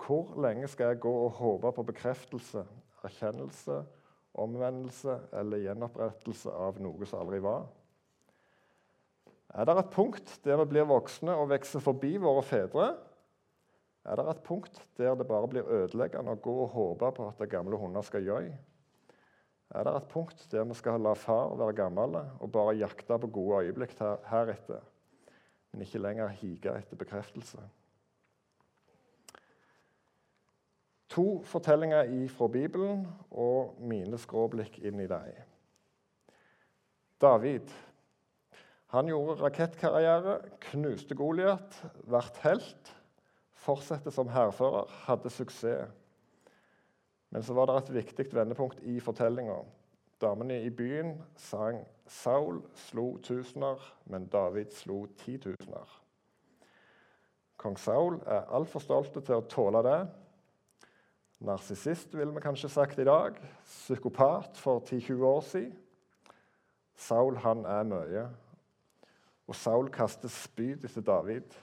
Hvor 0.00 0.32
lenge 0.42 0.68
skal 0.68 0.92
jeg 0.92 1.00
gå 1.04 1.12
og 1.24 1.36
håpe 1.38 1.72
på 1.76 1.82
bekreftelse, 1.90 2.64
erkjennelse, 3.04 3.82
omvendelse 4.34 5.18
eller 5.36 5.62
gjenopprettelse 5.64 6.50
av 6.50 6.80
noe 6.82 7.06
som 7.06 7.22
aldri 7.22 7.40
var? 7.44 7.68
Er 9.50 9.66
det 9.66 9.76
et 9.80 9.92
punkt 9.92 10.36
der 10.44 10.60
vi 10.62 10.68
blir 10.72 10.88
voksne 10.88 11.34
og 11.34 11.50
vokser 11.50 11.82
forbi 11.82 12.14
våre 12.22 12.42
fedre? 12.46 12.90
Er 14.06 14.16
det 14.16 14.26
et 14.30 14.42
punkt 14.46 14.78
der 14.96 15.16
det 15.18 15.26
bare 15.28 15.48
blir 15.50 15.66
ødeleggende 15.66 16.36
å 16.36 16.42
gå 16.42 16.54
og 16.64 16.74
håpe 16.76 17.10
på 17.16 17.26
at 17.32 17.42
gamle 17.50 17.78
hunder 17.80 18.06
skal 18.06 18.24
gjøy? 18.24 18.52
Er 19.70 19.86
det 19.86 19.92
et 19.94 20.08
punkt 20.10 20.46
der 20.50 20.64
vi 20.66 20.74
skal 20.78 21.02
la 21.02 21.12
far 21.18 21.52
være 21.58 21.76
gammel 21.78 22.16
og 22.18 22.48
bare 22.50 22.78
jakte 22.78 23.18
på 23.22 23.30
gode 23.30 23.66
øyeblikk 23.66 23.92
heretter? 24.30 24.80
Men 25.72 25.84
ikke 25.84 26.02
lenger 26.02 26.32
hige 26.40 26.72
etter 26.74 26.98
bekreftelse. 26.98 27.62
To 31.10 31.42
fortellinger 31.42 32.10
fra 32.30 32.46
Bibelen 32.48 33.06
og 33.30 33.78
mine 33.82 34.18
skråblikk 34.18 34.78
inn 34.78 35.00
i 35.02 35.08
dem. 35.10 35.30
David 37.20 37.72
han 38.90 39.06
gjorde 39.06 39.36
rakettkarriere, 39.38 40.40
knuste 40.70 41.14
Goliat, 41.14 41.76
ble 42.02 42.22
helt, 42.42 42.88
fortsatte 43.54 44.10
som 44.10 44.30
hærfører, 44.34 44.90
hadde 45.06 45.30
suksess. 45.30 45.92
Men 47.30 47.44
så 47.46 47.54
var 47.54 47.70
det 47.70 47.76
et 47.78 47.92
viktig 48.00 48.26
vendepunkt 48.34 48.80
i 48.82 48.96
fortellinga. 48.98 49.60
Damene 50.20 50.62
i 50.62 50.70
byen 50.70 51.22
sang 51.36 51.86
'Saul 52.06 52.62
slo 52.74 53.16
tusener, 53.16 53.94
men 54.04 54.26
David 54.26 54.70
slo 54.70 55.06
titusener'. 55.06 56.00
Kong 57.56 57.78
Saul 57.78 58.22
er 58.26 58.48
altfor 58.48 58.80
stolt 58.80 59.12
til 59.12 59.34
å 59.34 59.46
tåle 59.48 59.82
det. 59.84 60.08
Narsissist, 61.40 62.16
ville 62.16 62.34
vi 62.34 62.40
kanskje 62.40 62.68
sagt 62.68 62.98
i 62.98 63.04
dag. 63.04 63.36
Psykopat 63.64 64.56
for 64.56 64.80
10-20 64.80 65.24
år 65.24 65.40
siden. 65.40 65.78
Saul 66.94 67.36
han 67.36 67.64
er 67.64 67.82
mye. 67.82 68.24
Og 69.48 69.54
Saul 69.54 69.88
kaster 69.88 70.28
spyd 70.28 70.84
etter 70.84 71.00
David. 71.00 71.54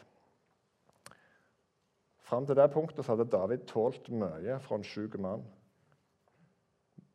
Fram 2.27 2.45
til 2.45 2.55
det 2.55 2.71
punktet 2.73 3.07
hadde 3.07 3.29
David 3.31 3.67
tålt 3.69 4.09
mye 4.09 4.57
fra 4.59 4.75
en 4.75 4.83
sjuk 4.83 5.19
mann. 5.21 5.45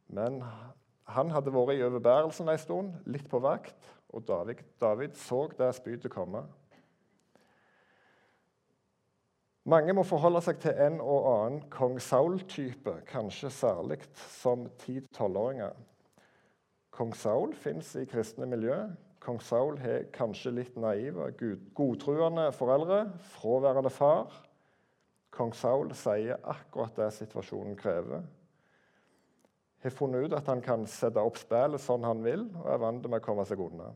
Men 0.09 0.43
han 1.11 1.31
hadde 1.35 1.53
vært 1.55 1.77
i 1.77 1.85
overbærelsen 1.85 2.49
en 2.49 2.61
stund, 2.61 2.97
litt 3.11 3.29
på 3.31 3.41
vakt, 3.43 3.79
og 4.13 4.27
David, 4.29 4.61
David 4.81 5.17
så 5.19 5.47
det 5.59 5.73
spydet 5.75 6.13
komme. 6.13 6.45
Mange 9.65 9.95
må 9.95 10.03
forholde 10.03 10.41
seg 10.43 10.59
til 10.63 10.75
en 10.83 10.99
og 11.01 11.27
annen 11.31 11.61
kong 11.71 12.01
Saul-type, 12.03 12.97
kanskje 13.07 13.51
særlig 13.55 14.01
som 14.19 14.67
10-12-åringer. 14.83 15.77
Kong 16.93 17.15
Saul 17.17 17.55
fins 17.57 17.95
i 17.97 18.05
kristne 18.11 18.47
miljø. 18.51 18.77
Kong 19.23 19.39
Saul 19.43 19.79
har 19.81 20.09
kanskje 20.13 20.51
litt 20.53 20.75
naive, 20.77 21.31
godtruende 21.79 22.51
foreldre, 22.53 23.05
fraværende 23.39 23.91
far. 23.95 24.35
Kong 25.33 25.55
Saul 25.57 25.95
sier 25.97 26.43
akkurat 26.43 26.99
det 26.99 27.13
situasjonen 27.17 27.79
krever 27.79 28.27
har 29.91 29.97
funnet 29.97 30.27
ut 30.27 30.35
at 30.37 30.49
han 30.51 30.63
kan 30.63 30.87
sette 30.87 31.23
opp 31.23 31.41
spillet 31.41 31.83
sånn 31.83 32.07
han 32.07 32.23
vil, 32.23 32.45
og 32.63 32.69
er 32.71 32.83
vant 32.83 33.07
med 33.09 33.19
å 33.19 33.25
komme 33.25 33.47
seg 33.49 33.63
unna. 33.65 33.91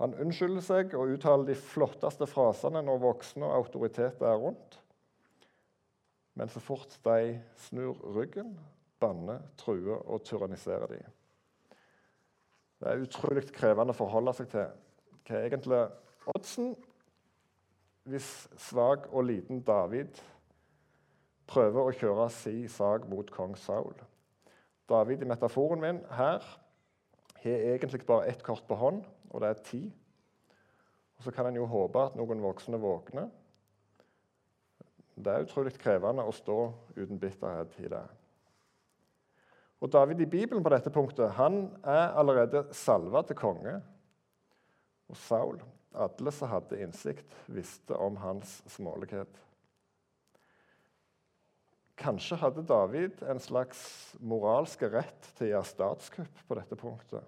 Han 0.00 0.14
unnskylder 0.18 0.64
seg 0.64 0.94
og 0.98 1.12
uttaler 1.14 1.46
de 1.50 1.56
flotteste 1.58 2.26
frasene 2.26 2.80
når 2.82 3.02
voksne 3.02 3.46
og 3.46 3.66
autoriteter 3.68 4.26
er 4.26 4.40
rundt. 4.42 4.78
Men 6.34 6.50
så 6.50 6.62
fort 6.62 6.96
de 7.04 7.36
snur 7.68 8.00
ryggen, 8.16 8.56
banner, 8.98 9.44
truer 9.60 10.00
og 10.02 10.24
tyranniserer 10.26 10.90
de. 10.90 11.02
Det 12.80 12.90
er 12.90 13.04
utrolig 13.04 13.44
krevende 13.54 13.94
å 13.94 13.98
forholde 13.98 14.34
seg 14.34 14.50
til. 14.50 14.72
Hva 15.24 15.36
er 15.38 15.46
egentlig 15.46 15.84
oddsen 16.34 16.74
hvis 18.10 18.32
svak 18.60 19.06
og 19.12 19.28
liten 19.30 19.62
David 19.64 20.18
prøver 21.48 21.86
å 21.86 21.94
kjøre 21.94 22.26
si 22.34 22.56
sak 22.68 23.06
mot 23.08 23.30
kong 23.32 23.54
Saul? 23.60 23.94
David 24.88 25.22
i 25.22 25.28
metaforen 25.28 25.80
min 25.80 26.00
her 26.12 26.44
har 27.44 27.62
egentlig 27.74 28.06
bare 28.06 28.26
ett 28.28 28.42
kort 28.42 28.66
på 28.68 28.76
hånd, 28.76 29.04
og 29.30 29.40
det 29.40 29.48
er 29.48 29.64
tid. 29.64 29.92
Og 31.16 31.24
Så 31.24 31.30
kan 31.30 31.46
en 31.46 31.56
jo 31.56 31.66
håpe 31.66 32.00
at 32.00 32.16
noen 32.16 32.42
voksne 32.42 32.80
våkner. 32.80 33.30
Det 35.14 35.30
er 35.30 35.46
utrolig 35.46 35.72
krevende 35.78 36.24
å 36.26 36.34
stå 36.34 36.58
uten 36.96 37.20
bitterhet 37.20 37.76
i 37.80 37.88
det. 37.88 38.02
Og 39.84 39.92
David 39.92 40.20
i 40.24 40.30
Bibelen 40.30 40.64
på 40.64 40.72
dette 40.72 40.90
punktet 40.90 41.36
han 41.36 41.66
er 41.84 42.16
allerede 42.16 42.64
salva 42.74 43.22
til 43.22 43.36
konge. 43.36 43.76
Og 45.12 45.16
Saul, 45.20 45.60
alle 45.92 46.32
som 46.32 46.50
hadde 46.50 46.80
innsikt, 46.82 47.36
visste 47.46 47.96
om 48.00 48.16
hans 48.22 48.62
smålighet. 48.72 49.43
Kanskje 52.00 52.38
hadde 52.40 52.64
David 52.66 53.22
en 53.30 53.38
slags 53.40 53.80
moralske 54.18 54.88
rett 54.90 55.28
til 55.36 55.46
å 55.46 55.50
gjøre 55.52 55.70
statskupp 55.70 56.40
på 56.48 56.58
dette 56.58 56.78
punktet. 56.78 57.22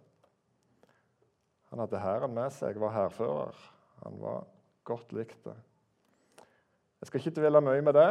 Han 1.70 1.83
hadde 1.83 2.00
hæren 2.02 2.35
med 2.35 2.55
seg, 2.55 2.79
var 2.81 2.94
hærfører. 2.94 3.59
Han 4.02 4.18
var 4.22 4.46
godt 4.87 5.12
likt. 5.14 5.46
Jeg 5.46 7.11
skal 7.11 7.22
ikke 7.22 7.37
dvele 7.38 7.62
mye 7.62 7.85
med 7.85 7.94
det. 7.94 8.11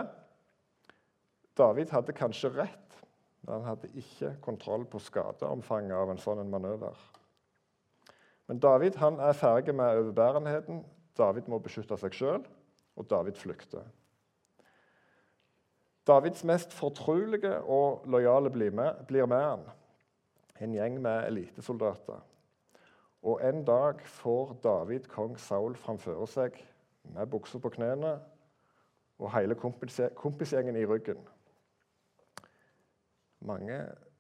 David 1.56 1.92
hadde 1.96 2.16
kanskje 2.16 2.52
rett, 2.56 2.98
men 3.44 3.58
han 3.58 3.68
hadde 3.72 3.92
ikke 3.96 4.34
kontroll 4.44 4.84
på 4.92 5.00
skadeomfanget 5.04 5.96
av 5.96 6.12
en 6.12 6.20
sånn 6.20 6.44
manøver. 6.52 7.00
Men 8.48 8.60
David 8.62 9.00
han 9.02 9.20
er 9.24 9.38
ferdig 9.38 9.76
med 9.76 10.02
overbærenheten. 10.02 10.84
David 11.18 11.48
må 11.50 11.60
beskytte 11.64 11.98
seg 12.00 12.16
sjøl, 12.16 12.44
og 12.96 13.08
David 13.10 13.40
flykter. 13.40 13.88
Davids 16.06 16.44
mest 16.46 16.74
fortrolige 16.74 17.58
og 17.62 18.06
lojale 18.06 18.52
blir 18.54 18.72
med, 18.72 19.06
blir 19.08 19.26
med 19.26 19.42
han. 19.42 19.66
En 20.62 20.74
gjeng 20.74 21.00
med 21.02 21.28
elitesoldater. 21.28 22.22
Og 23.26 23.42
en 23.42 23.64
dag 23.66 24.02
får 24.06 24.54
David 24.64 25.08
kong 25.10 25.34
Saul 25.42 25.76
framføre 25.76 26.28
seg 26.30 26.60
med 27.16 27.30
buksa 27.30 27.58
på 27.62 27.72
knærne 27.74 28.20
og 29.18 29.32
hele 29.34 29.58
kompisgjengen 29.58 30.78
i 30.78 30.86
ryggen. 30.86 31.18
Mange, 33.46 33.80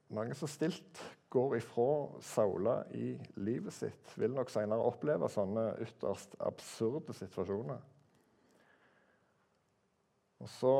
mange 0.09 0.35
som 0.37 0.49
stilt 0.49 1.01
går 1.29 1.57
ifra 1.59 1.89
Saula 2.23 2.79
i 2.95 3.13
livet 3.35 3.73
sitt, 3.73 4.13
vil 4.17 4.33
nok 4.33 4.49
senere 4.53 4.85
oppleve 4.89 5.29
sånne 5.29 5.67
ytterst 5.85 6.37
absurde 6.39 7.13
situasjoner. 7.17 7.81
Og 10.41 10.49
så 10.51 10.75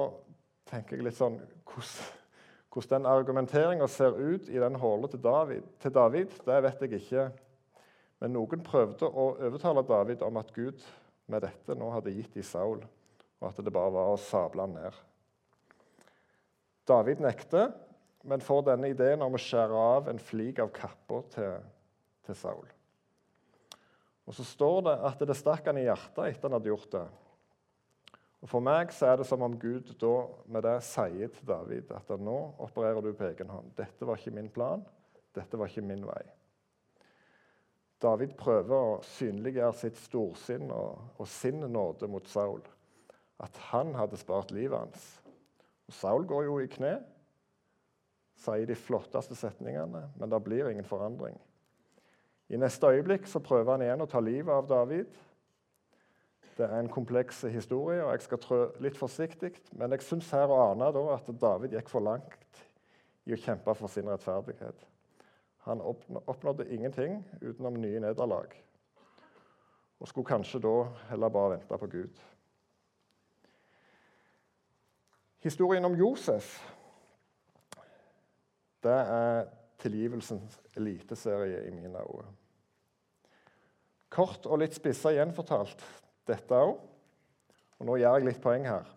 tenker 0.70 0.98
jeg 0.98 1.06
litt 1.08 1.18
sånn 1.18 1.40
hvordan, 1.66 2.90
den 2.92 3.08
argumenteringa 3.08 3.88
ser 3.88 4.18
ut 4.18 4.50
i 4.52 4.60
den 4.60 4.76
håla 4.82 5.08
til 5.08 5.22
til 5.80 5.94
David, 5.96 6.34
det 6.46 6.62
vet 6.66 6.82
jeg 6.82 7.00
ikke. 7.00 7.30
Men 8.20 8.34
noen 8.36 8.64
prøvde 8.64 9.08
å 9.08 9.30
overtale 9.40 9.84
David 9.88 10.24
om 10.26 10.38
at 10.42 10.54
Gud 10.56 10.84
med 11.32 11.44
dette 11.46 11.76
nå 11.76 11.90
hadde 11.94 12.14
gitt 12.16 12.38
i 12.38 12.46
Saul, 12.46 12.84
og 13.40 13.48
at 13.50 13.60
det 13.64 13.74
bare 13.74 13.94
var 13.96 14.14
å 14.14 14.22
sable 14.22 14.66
han 14.66 14.76
ned. 14.78 15.00
David 16.86 17.24
nekter, 17.24 17.72
men 18.26 18.44
får 18.44 18.66
denne 18.70 18.90
ideen 18.92 19.24
om 19.26 19.38
å 19.38 19.42
skjære 19.42 19.82
av 19.96 20.10
en 20.10 20.22
flik 20.22 20.60
av 20.62 20.72
kappa 20.74 21.22
til, 21.34 21.60
til 22.26 22.38
Saul. 22.38 22.66
Og 24.26 24.34
Så 24.34 24.46
står 24.48 24.82
det 24.88 24.96
at 25.06 25.22
det 25.22 25.38
stakk 25.38 25.68
han 25.70 25.78
i 25.78 25.86
hjertet 25.86 26.24
etter 26.32 26.48
han 26.48 26.58
hadde 26.58 26.72
gjort 26.72 26.92
det. 26.96 27.06
Og 28.46 28.50
For 28.52 28.62
meg 28.62 28.92
så 28.94 29.08
er 29.10 29.16
det 29.18 29.26
som 29.26 29.42
om 29.42 29.56
Gud 29.58 29.88
da 29.98 30.14
med 30.54 30.62
det 30.68 30.76
sier 30.86 31.32
til 31.34 31.48
David 31.50 31.90
at 31.98 32.12
nå 32.22 32.36
opererer 32.62 33.02
du 33.02 33.10
på 33.18 33.26
egen 33.26 33.50
hånd. 33.50 33.72
Dette 33.74 34.06
var 34.06 34.22
ikke 34.22 34.36
min 34.36 34.52
plan. 34.54 34.84
Dette 35.34 35.58
var 35.58 35.72
ikke 35.72 35.82
min 35.82 36.06
vei. 36.06 36.22
David 38.06 38.36
prøver 38.38 38.76
å 38.76 39.02
synliggjøre 39.16 39.74
sitt 39.80 39.98
storsinn 39.98 40.70
og, 40.70 41.18
og 41.18 41.26
sin 41.32 41.64
nåde 41.74 42.06
mot 42.12 42.30
Saul. 42.30 42.62
At 43.42 43.58
han 43.72 43.96
hadde 43.98 44.22
spart 44.22 44.54
livet 44.54 44.78
hans. 44.78 45.10
Og 45.90 45.98
Saul 45.98 46.30
går 46.30 46.46
jo 46.46 46.62
i 46.62 46.70
kne, 46.70 47.00
sier 48.46 48.70
de 48.70 48.78
flotteste 48.78 49.34
setningene, 49.40 50.06
men 50.20 50.30
det 50.30 50.44
blir 50.46 50.70
ingen 50.70 50.86
forandring. 50.86 51.38
I 52.54 52.62
neste 52.62 52.94
øyeblikk 52.94 53.26
så 53.26 53.42
prøver 53.42 53.74
han 53.74 53.88
igjen 53.88 54.06
å 54.06 54.12
ta 54.12 54.22
livet 54.22 54.54
av 54.54 54.70
David. 54.70 55.18
Det 56.58 56.66
er 56.66 56.80
en 56.80 56.90
kompleks 56.90 57.42
historie, 57.42 58.04
og 58.04 58.12
jeg 58.12 58.22
skal 58.22 58.40
trå 58.40 58.60
litt 58.84 58.98
forsiktig. 58.98 59.52
Men 59.76 59.92
jeg 59.92 60.06
syns 60.08 60.30
her 60.32 60.48
å 60.48 60.62
ane 60.70 60.88
at 61.12 61.32
David 61.42 61.76
gikk 61.76 61.90
for 61.92 62.06
langt 62.06 62.62
i 63.28 63.34
å 63.36 63.40
kjempe 63.40 63.74
for 63.76 63.92
sin 63.92 64.08
rettferdighet. 64.08 64.86
Han 65.66 65.82
oppnådde 65.82 66.70
ingenting 66.72 67.20
utenom 67.42 67.76
nye 67.82 68.00
nederlag. 68.00 68.54
Og 70.00 70.08
skulle 70.08 70.30
kanskje 70.30 70.62
da 70.64 70.76
heller 71.10 71.34
bare 71.34 71.58
vente 71.58 71.80
på 71.82 71.90
Gud. 71.92 72.24
Historien 75.44 75.86
om 75.86 75.98
Josef 75.98 76.56
det 78.86 78.94
er 78.94 79.48
tilgivelsens 79.82 80.60
eliteserie 80.78 81.64
i 81.68 81.72
mine 81.74 82.02
øyne. 82.06 82.32
Kort 84.10 84.46
og 84.46 84.62
litt 84.62 84.78
spissa 84.78 85.12
gjenfortalt 85.12 85.82
dette 86.30 86.60
òg. 86.60 86.78
Og 87.80 87.90
nå 87.90 87.98
gjør 88.00 88.20
jeg 88.20 88.30
litt 88.30 88.44
poeng 88.44 88.68
her. 88.70 88.92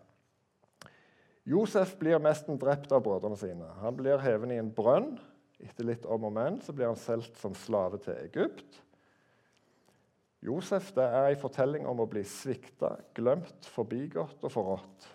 Josef 1.49 1.95
blir 1.99 2.21
nesten 2.21 2.59
drept 2.61 2.93
av 2.93 3.03
brødrene 3.07 3.39
sine. 3.41 3.69
Han 3.81 3.97
blir 3.97 4.21
hevet 4.21 4.53
i 4.53 4.61
en 4.61 4.73
brønn 4.75 5.15
etter 5.65 5.87
litt 5.89 6.05
om 6.07 6.29
og 6.29 6.35
men 6.37 6.61
så 6.63 6.75
blir 6.77 6.91
han 6.91 7.01
solgt 7.01 7.39
som 7.41 7.57
slave 7.57 7.99
til 8.05 8.15
Egypt. 8.21 8.83
Josef 10.45 10.93
det 10.95 11.07
er 11.09 11.33
en 11.33 11.41
fortelling 11.41 11.87
om 11.91 12.05
å 12.05 12.07
bli 12.11 12.23
svikta, 12.23 12.93
glemt, 13.17 13.67
forbigått 13.75 14.45
og 14.47 14.55
forrådt. 14.55 15.09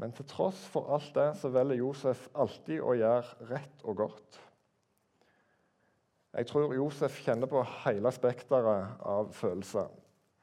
Men 0.00 0.14
til 0.16 0.26
tross 0.30 0.62
for 0.72 0.88
alt 0.94 1.10
det 1.18 1.28
så 1.42 1.50
velger 1.52 1.82
Josef 1.82 2.24
alltid 2.32 2.80
å 2.80 2.94
gjøre 2.96 3.50
rett 3.50 3.84
og 3.84 4.00
godt. 4.00 4.38
Jeg 6.32 6.48
tror 6.48 6.72
Josef 6.72 7.18
kjenner 7.26 7.50
på 7.50 7.60
hele 7.84 8.12
spekteret 8.14 9.02
av 9.04 9.32
følelser. 9.36 9.90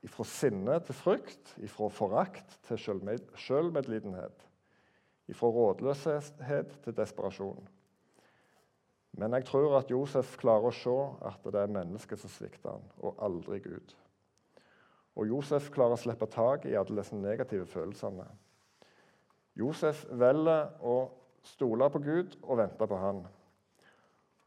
Fra 0.10 0.25
sinne 0.28 0.78
til 0.86 0.95
frykt, 0.95 1.56
fra 1.73 1.89
forakt 1.91 2.60
til 2.67 2.80
selvmedlidenhet. 2.80 4.45
Fra 5.34 5.49
rådløshet 5.54 6.78
til 6.86 6.95
desperasjon. 6.97 7.67
Men 9.17 9.34
jeg 9.34 9.45
tror 9.49 9.80
at 9.80 9.89
Josef 9.91 10.38
klarer 10.38 10.69
å 10.69 10.75
se 10.75 10.97
at 11.28 11.49
det 11.49 11.63
er 11.63 11.73
mennesket 11.73 12.21
som 12.21 12.32
svikter 12.32 12.75
han, 12.75 12.86
og 13.02 13.17
aldri 13.25 13.58
Gud. 13.63 13.95
Og 15.17 15.28
Josef 15.28 15.71
klarer 15.73 15.97
å 15.97 15.99
slippe 15.99 16.30
tak 16.30 16.69
i 16.69 16.78
alle 16.78 17.02
disse 17.02 17.17
negative 17.17 17.65
følelsene. 17.67 18.28
Josef 19.58 20.06
velger 20.13 20.69
å 20.86 20.95
stole 21.43 21.89
på 21.91 22.02
Gud 22.06 22.38
og 22.45 22.62
vente 22.62 22.88
på 22.88 23.02
han. 23.02 23.25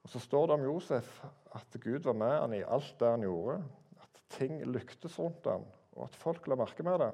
Og 0.03 0.11
Så 0.11 0.19
står 0.19 0.47
det 0.47 0.55
om 0.55 0.65
Josef 0.67 1.23
at 1.55 1.81
Gud 1.81 2.03
var 2.09 2.17
med 2.19 2.39
han 2.41 2.55
i 2.55 2.65
alt 2.67 2.95
det 3.01 3.11
han 3.11 3.27
gjorde. 3.27 3.59
At 4.03 4.23
ting 4.39 4.63
lyktes 4.67 5.19
rundt 5.19 5.47
han, 5.47 5.65
og 5.93 6.09
at 6.09 6.17
folk 6.17 6.47
la 6.49 6.59
merke 6.59 6.83
med 6.83 6.99
det. 7.05 7.13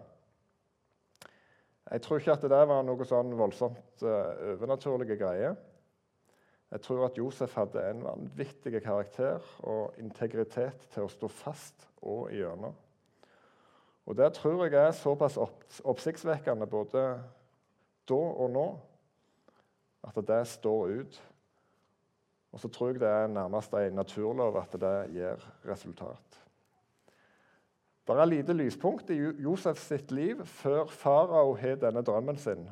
Jeg 1.91 2.03
tror 2.05 2.21
ikke 2.21 2.33
at 2.33 2.43
det 2.45 2.51
der 2.53 2.67
var 2.69 2.85
noe 2.85 3.05
sånn 3.09 3.33
voldsomt 3.37 4.03
uh, 4.05 4.55
overnaturlige 4.55 5.17
greier. 5.21 5.57
Jeg 6.69 6.83
tror 6.85 7.07
at 7.07 7.17
Josef 7.17 7.55
hadde 7.57 7.81
en 7.81 8.03
vanvittig 8.05 8.75
karakter 8.85 9.45
og 9.65 9.97
integritet 10.01 10.85
til 10.93 11.07
å 11.07 11.13
stå 11.13 11.31
fast 11.33 11.87
og 12.05 12.29
igjennom. 12.33 12.75
Og 14.09 14.17
Det 14.17 14.29
tror 14.37 14.67
jeg 14.67 14.77
er 14.77 14.93
såpass 14.97 15.37
oppsiktsvekkende 15.85 16.67
både 16.69 17.03
da 18.09 18.21
og 18.21 18.51
nå 18.53 18.67
at 20.09 20.21
det 20.29 20.43
står 20.49 20.93
ut. 21.01 21.19
Og 22.59 22.63
så 22.65 22.73
tror 22.75 22.91
jeg 22.91 23.01
det 23.05 23.09
er 23.09 23.31
nærmest 23.31 23.75
en 23.79 23.95
naturlov 23.95 24.59
at 24.59 24.75
det 24.83 24.97
gir 25.15 25.47
resultat. 25.69 26.41
Det 28.09 28.17
er 28.17 28.27
lite 28.27 28.57
lyspunkt 28.57 29.11
i 29.15 29.21
Josefs 29.45 29.87
sitt 29.93 30.11
liv 30.11 30.43
før 30.49 30.91
farao 30.91 31.55
har 31.61 31.79
denne 31.79 32.03
drømmen 32.03 32.41
sin 32.41 32.67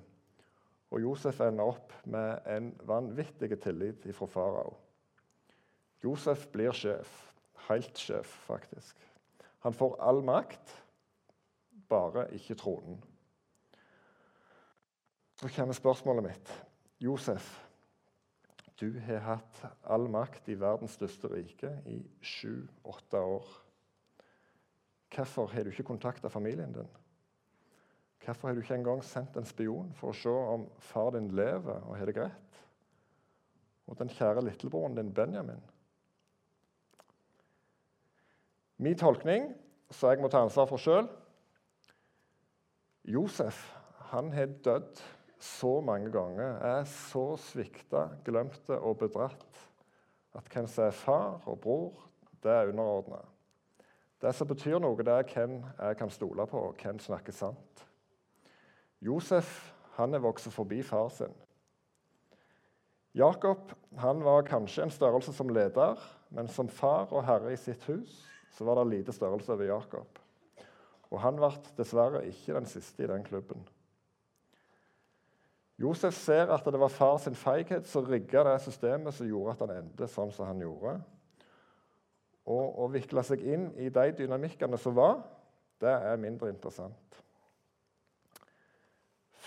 og 0.90 1.02
Josef 1.02 1.40
ender 1.42 1.72
opp 1.74 1.92
med 2.06 2.46
en 2.50 2.70
vanvittig 2.86 3.50
tillit 3.62 4.06
fra 4.14 4.28
farao. 4.30 4.76
Josef 6.04 6.46
blir 6.52 6.72
sjef. 6.76 7.10
Helt 7.66 7.98
sjef, 7.98 8.30
faktisk. 8.46 8.96
Han 9.64 9.74
får 9.74 9.96
all 10.00 10.22
makt, 10.22 10.70
bare 11.90 12.28
ikke 12.36 12.54
tronen. 12.54 13.00
Så 15.36 15.50
kommer 15.56 15.74
spørsmålet 15.74 16.28
mitt. 16.28 16.52
Josef, 17.02 17.48
du 18.76 18.98
har 19.06 19.22
hatt 19.24 19.62
all 19.88 20.04
makt 20.12 20.48
i 20.52 20.58
verdens 20.60 20.98
største 20.98 21.30
rike 21.32 21.70
i 21.88 21.96
sju-åtte 22.20 23.20
år. 23.20 23.46
Hvorfor 25.14 25.48
har 25.52 25.64
du 25.64 25.70
ikke 25.72 25.86
kontakta 25.88 26.28
familien 26.28 26.74
din? 26.74 26.90
Hvorfor 28.24 28.48
har 28.48 28.56
du 28.56 28.60
ikke 28.60 28.76
engang 28.76 29.04
sendt 29.04 29.36
en 29.38 29.48
spion 29.48 29.92
for 29.96 30.12
å 30.12 30.18
se 30.18 30.32
om 30.32 30.66
far 30.90 31.14
din 31.16 31.30
lever 31.36 31.86
og 31.86 31.96
har 31.96 32.10
det 32.10 32.16
greit? 32.18 32.60
Og 33.86 33.96
den 34.00 34.10
kjære 34.10 34.42
lillebroren 34.44 34.96
din, 34.98 35.12
Benjamin. 35.14 35.62
Min 38.76 38.98
tolkning, 38.98 39.54
som 39.90 40.10
jeg 40.10 40.20
må 40.20 40.28
ta 40.28 40.42
ansvar 40.42 40.66
for 40.68 40.82
sjøl 40.82 41.06
Josef 43.06 43.60
han 44.10 44.32
har 44.34 44.50
dødd 44.66 45.00
så 45.42 45.80
mange 45.84 46.10
ganger, 46.12 46.58
er 46.64 46.84
så 46.88 47.36
svikta, 47.40 48.08
glemte 48.24 48.78
og 48.78 48.98
bedratt 49.02 49.64
at 50.36 50.50
hvem 50.52 50.66
som 50.68 50.84
er 50.86 50.96
far 50.96 51.46
og 51.48 51.58
bror, 51.60 52.04
det 52.44 52.52
er 52.52 52.70
underordna. 52.70 53.22
Det 54.20 54.32
som 54.34 54.48
betyr 54.48 54.78
noe, 54.80 54.96
det 55.00 55.12
er 55.12 55.28
hvem 55.28 55.58
jeg 55.62 55.98
kan 56.00 56.12
stole 56.12 56.46
på, 56.48 56.60
og 56.70 56.80
hvem 56.80 57.00
snakker 57.00 57.36
sant. 57.36 57.84
Josef 59.04 59.72
han 59.96 60.14
er 60.16 60.24
vokst 60.24 60.52
forbi 60.52 60.82
far 60.84 61.08
sin. 61.12 61.32
Jakob 63.16 63.72
han 63.96 64.20
var 64.24 64.44
kanskje 64.44 64.84
en 64.84 64.92
størrelse 64.92 65.32
som 65.32 65.48
leder, 65.48 66.00
men 66.28 66.48
som 66.52 66.68
far 66.68 67.12
og 67.12 67.24
herre 67.24 67.54
i 67.54 67.60
sitt 67.60 67.84
hus 67.88 68.18
så 68.56 68.64
var 68.64 68.80
det 68.80 68.90
lite 68.90 69.12
størrelse 69.12 69.52
over 69.52 69.68
Jakob. 69.68 70.20
Og 71.12 71.20
han 71.22 71.38
ble 71.38 71.52
dessverre 71.78 72.24
ikke 72.28 72.56
den 72.56 72.68
siste 72.68 73.04
i 73.04 73.08
den 73.08 73.24
klubben. 73.24 73.64
Josef 75.78 76.14
ser 76.14 76.50
at 76.54 76.64
det 76.64 76.80
var 76.80 76.92
far 76.92 77.18
sin 77.20 77.36
feighet 77.36 77.86
som 77.88 78.06
rigga 78.08 78.44
det 78.46 78.56
systemet 78.64 79.14
som 79.14 79.28
gjorde 79.28 79.52
at 79.52 79.64
han 79.66 79.74
endte 79.76 80.08
sånn 80.08 80.32
som 80.32 80.48
han 80.48 80.62
gjorde. 80.64 80.94
Og 82.46 82.78
å 82.84 82.86
vikle 82.92 83.24
seg 83.26 83.42
inn 83.44 83.68
i 83.76 83.90
de 83.92 84.06
dynamikkene 84.16 84.78
som 84.80 84.94
var, 84.96 85.18
det 85.82 85.92
er 85.92 86.22
mindre 86.22 86.48
interessant. 86.48 87.18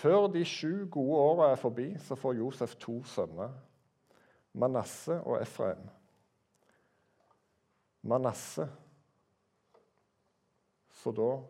Før 0.00 0.28
de 0.32 0.44
sju 0.46 0.86
gode 0.92 1.16
åra 1.18 1.50
er 1.52 1.60
forbi, 1.60 1.88
så 1.98 2.16
får 2.16 2.38
Josef 2.38 2.76
to 2.80 3.00
sønner. 3.10 3.50
Manasse 4.52 5.18
og 5.24 5.40
Efraim. 5.42 5.82
Manasse, 8.02 8.68
Så 11.00 11.12
da 11.12 11.42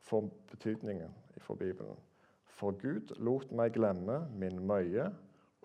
får 0.00 0.30
betydningen 0.50 1.14
fra 1.36 1.54
Bibelen. 1.54 1.96
For 2.56 2.76
Gud 2.80 3.12
lot 3.20 3.50
meg 3.52 3.74
glemme 3.76 4.22
min 4.40 4.62
møye 4.64 5.10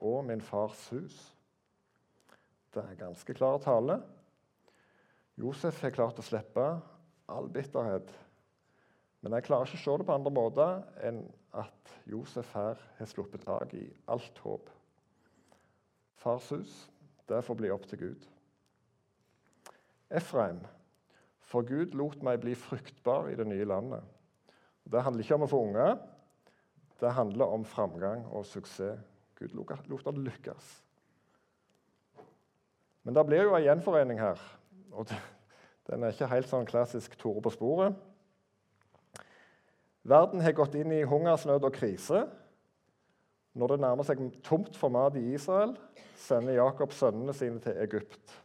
og 0.03 0.25
min 0.27 0.41
fars 0.43 0.89
hus. 0.91 1.19
Det 2.71 2.83
er 2.83 2.99
ganske 2.99 3.35
klar 3.35 3.61
tale. 3.63 4.01
Josef 5.39 5.79
har 5.83 5.95
klart 5.95 6.19
å 6.19 6.25
slippe 6.25 6.65
all 7.31 7.47
bitterhet. 7.51 8.11
Men 9.21 9.37
jeg 9.37 9.47
klarer 9.47 9.69
ikke 9.69 9.79
å 9.79 9.83
se 9.85 9.97
det 10.01 10.07
på 10.09 10.17
andre 10.17 10.33
måter 10.33 10.83
enn 11.07 11.23
at 11.55 11.95
Josef 12.09 12.51
her 12.55 12.79
har 12.97 13.09
sluppet 13.09 13.45
tak 13.45 13.73
i 13.77 13.85
alt 14.11 14.39
håp. 14.43 14.69
Fars 16.21 16.51
hus, 16.53 16.73
det 17.29 17.43
får 17.45 17.59
bli 17.59 17.71
opp 17.73 17.87
til 17.89 18.01
Gud. 18.01 18.25
Efraim, 20.11 20.59
for 21.39 21.63
Gud 21.67 21.95
lot 21.97 22.19
meg 22.25 22.41
bli 22.43 22.55
fruktbar 22.57 23.29
i 23.31 23.37
det 23.39 23.47
nye 23.47 23.67
landet. 23.67 24.03
Det 24.83 25.03
handler 25.05 25.23
ikke 25.23 25.37
om 25.37 25.45
å 25.45 25.51
få 25.51 25.61
unger, 25.69 25.95
det 27.01 27.15
handler 27.17 27.49
om 27.49 27.65
framgang 27.65 28.25
og 28.29 28.45
suksess. 28.45 28.99
Gud 29.41 29.55
lot 29.57 30.05
det 30.05 30.21
lykkes. 30.21 30.65
Men 33.01 33.15
det 33.17 33.23
blir 33.25 33.47
jo 33.47 33.55
en 33.57 33.63
gjenforening 33.65 34.19
her. 34.21 34.41
og 34.93 35.09
Den 35.89 36.03
er 36.03 36.13
ikke 36.13 36.29
helt 36.29 36.49
sånn 36.49 36.67
klassisk 36.69 37.15
Tore 37.17 37.41
på 37.41 37.53
sporet. 37.55 37.95
Verden 40.05 40.41
har 40.45 40.53
gått 40.57 40.77
inn 40.77 40.93
i 40.93 41.01
hungersnød 41.05 41.65
og 41.65 41.73
krise. 41.73 42.27
Når 43.57 43.73
det 43.73 43.81
nærmer 43.81 44.07
seg 44.07 44.21
tomt 44.45 44.77
for 44.77 44.93
mat 44.93 45.17
i 45.17 45.33
Israel, 45.33 45.73
sender 46.17 46.59
Jakob 46.59 46.93
sønnene 46.93 47.33
sine 47.35 47.59
til 47.61 47.81
Egypt. 47.81 48.37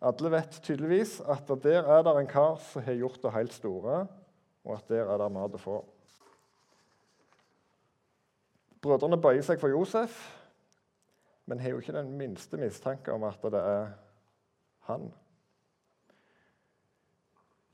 Alle 0.00 0.30
vet 0.32 0.60
tydeligvis 0.64 1.18
at 1.28 1.48
der 1.64 1.88
er 1.96 2.04
det 2.04 2.14
en 2.16 2.28
kar 2.28 2.60
som 2.64 2.84
har 2.84 3.00
gjort 3.00 3.20
det 3.24 3.34
helt 3.34 3.56
store, 3.56 4.04
og 4.64 4.76
at 4.76 4.92
der 4.92 5.08
er 5.08 5.20
det 5.20 5.32
mat 5.34 5.56
å 5.56 5.60
få. 5.60 5.80
Brødrene 8.80 9.20
bøyer 9.20 9.44
seg 9.44 9.60
for 9.60 9.72
Josef, 9.72 10.14
men 11.50 11.60
har 11.60 11.74
jo 11.74 11.80
ikke 11.82 11.96
den 11.96 12.14
minste 12.16 12.56
mistanke 12.60 13.12
om 13.12 13.26
at 13.28 13.42
det 13.52 13.60
er 13.60 13.90
han. 14.88 15.10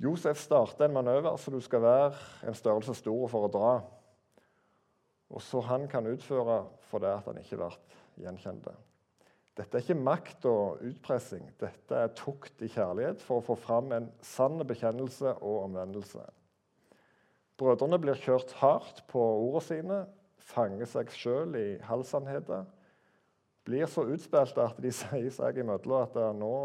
Josef 0.03 0.40
starter 0.42 0.88
en 0.88 0.97
manøver 0.97 1.37
så 1.40 1.53
du 1.53 1.61
skal 1.64 1.85
være 1.85 2.49
en 2.49 2.57
størrelse 2.57 2.97
stor 2.99 3.29
for 3.33 3.47
å 3.47 3.53
dra. 3.53 3.71
Og 5.33 5.42
så 5.42 5.62
han 5.66 5.87
kan 5.90 6.07
utføre 6.11 6.59
for 6.90 7.03
det 7.03 7.14
at 7.14 7.31
han 7.31 7.40
ikke 7.40 7.59
ble 7.61 7.71
gjenkjent. 8.21 8.69
Dette 9.57 9.79
er 9.79 9.85
ikke 9.85 9.97
makt 9.97 10.45
og 10.51 10.83
utpressing. 10.85 11.47
Dette 11.61 12.03
er 12.03 12.12
tukt 12.19 12.61
i 12.61 12.69
kjærlighet 12.69 13.23
for 13.25 13.40
å 13.40 13.47
få 13.47 13.57
fram 13.57 13.95
en 13.97 14.11
sann 14.25 14.61
bekjennelse 14.69 15.38
og 15.38 15.62
omvendelse. 15.64 16.21
Brødrene 17.57 17.99
blir 18.03 18.21
kjørt 18.21 18.53
hardt 18.61 19.01
på 19.09 19.23
ordene 19.23 19.64
sine, 19.64 20.01
fanger 20.47 20.89
seg 20.89 21.11
sjøl 21.15 21.57
i 21.59 21.67
halvsannheter. 21.87 22.67
Blir 23.67 23.89
så 23.91 24.07
utspilte 24.07 24.69
at 24.69 24.79
de 24.83 24.93
sier 25.01 25.31
seg 25.35 25.63
imellom 25.63 26.05
at 26.05 26.19
nå 26.39 26.57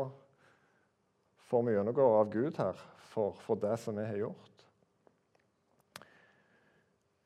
får 1.49 1.67
vi 1.67 1.75
gjennomgå 1.75 2.07
av 2.19 2.29
Gud 2.31 2.59
her 2.61 2.79
for, 3.11 3.35
for 3.43 3.59
det 3.59 3.73
som 3.81 3.97
vi 3.97 4.07
har 4.07 4.21
gjort. 4.21 4.47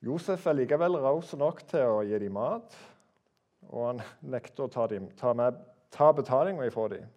Josef 0.06 0.46
er 0.46 0.58
likevel 0.60 1.00
raus 1.02 1.32
nok 1.38 1.64
til 1.70 1.90
å 1.90 2.02
gi 2.06 2.18
dem 2.22 2.36
mat, 2.38 2.74
og 3.72 3.88
han 3.90 4.02
nekter 4.36 4.68
å 4.68 4.72
ta, 4.72 4.88
dem, 4.90 5.10
ta, 5.18 5.34
med, 5.38 5.58
ta 5.94 6.12
betalinga 6.14 6.68
ifra 6.70 6.88
dem. 6.94 7.08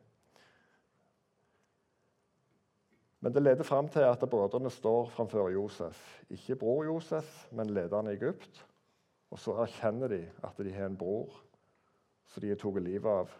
Men 3.18 3.35
det 3.35 3.42
leder 3.42 3.66
fram 3.66 3.88
til 3.90 4.07
at 4.07 4.22
brødrene 4.31 4.70
står 4.70 5.09
framfor 5.11 5.51
Josef. 5.51 5.98
Ikke 6.31 6.57
bror 6.57 6.85
Josef, 6.87 7.48
men 7.51 7.72
lederen 7.74 8.07
i 8.07 8.14
Egypt. 8.14 8.62
Og 9.30 9.40
så 9.40 9.54
erkjenner 9.62 10.12
de 10.12 10.22
at 10.44 10.60
de 10.64 10.72
har 10.72 10.88
en 10.88 10.98
bror 10.98 11.34
som 12.28 12.44
de 12.44 12.52
har 12.52 12.60
tatt 12.60 12.82
livet 12.84 13.08
av, 13.08 13.32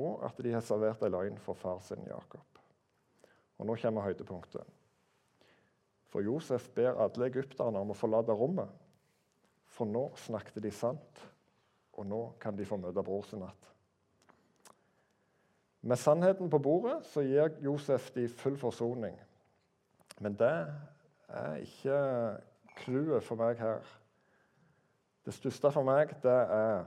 og 0.00 0.24
at 0.24 0.38
de 0.40 0.52
har 0.54 0.64
servert 0.64 1.02
en 1.04 1.12
løgn 1.12 1.40
for 1.40 1.58
far 1.58 1.80
sin 1.84 2.04
Jakob. 2.08 2.60
Og 3.60 3.68
nå 3.68 3.76
kommer 3.80 4.06
høydepunktet. 4.08 4.64
For 6.10 6.24
Josef 6.24 6.70
ber 6.74 6.98
alle 6.98 7.28
egypterne 7.28 7.80
om 7.80 7.92
å 7.92 7.96
forlate 7.96 8.34
rommet. 8.34 8.70
For 9.70 9.86
nå 9.86 10.08
snakket 10.18 10.62
de 10.64 10.72
sant, 10.74 11.20
og 11.94 12.08
nå 12.08 12.20
kan 12.40 12.56
de 12.56 12.66
få 12.66 12.80
møte 12.80 13.04
bror 13.04 13.26
sin 13.28 13.44
igjen. 13.44 13.66
Med 15.80 15.96
sannheten 15.96 16.50
på 16.52 16.58
bordet 16.60 16.98
så 17.08 17.22
gir 17.24 17.54
Josef 17.64 18.10
de 18.12 18.26
full 18.28 18.58
forsoning. 18.60 19.14
Men 20.20 20.36
det 20.36 20.56
er 21.32 21.62
ikke 21.64 22.00
clouet 22.82 23.24
for 23.24 23.40
meg 23.40 23.60
her. 23.62 23.84
Det 25.30 25.36
største 25.36 25.70
for 25.70 25.86
meg 25.86 26.10
det 26.24 26.32
er 26.50 26.80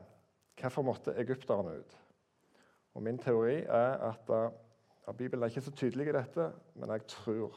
hvorfor 0.60 0.84
måtte 0.84 1.13
egypterne 1.15 1.77
ut? 1.79 1.93
Og 2.93 3.06
Min 3.06 3.15
teori 3.17 3.62
er 3.63 4.01
at 4.10 4.32
ja, 4.34 5.13
Bibelen 5.15 5.45
er 5.45 5.53
ikke 5.53 5.63
så 5.63 5.71
tydelig 5.71 6.10
i 6.10 6.15
dette, 6.17 6.49
men 6.75 6.91
jeg 6.91 7.06
tror 7.08 7.56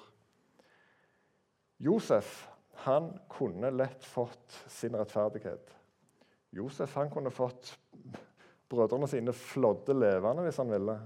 Josef 1.82 2.46
han 2.86 3.10
kunne 3.28 3.72
lett 3.74 4.06
fått 4.06 4.60
sin 4.70 4.94
rettferdighet. 4.94 5.74
Josef 6.54 6.94
han 6.94 7.10
kunne 7.10 7.34
fått 7.34 7.72
brødrene 8.70 9.10
sine 9.10 9.34
flådde 9.34 9.98
levende 9.98 10.46
hvis 10.46 10.62
han 10.62 10.70
ville. 10.70 11.00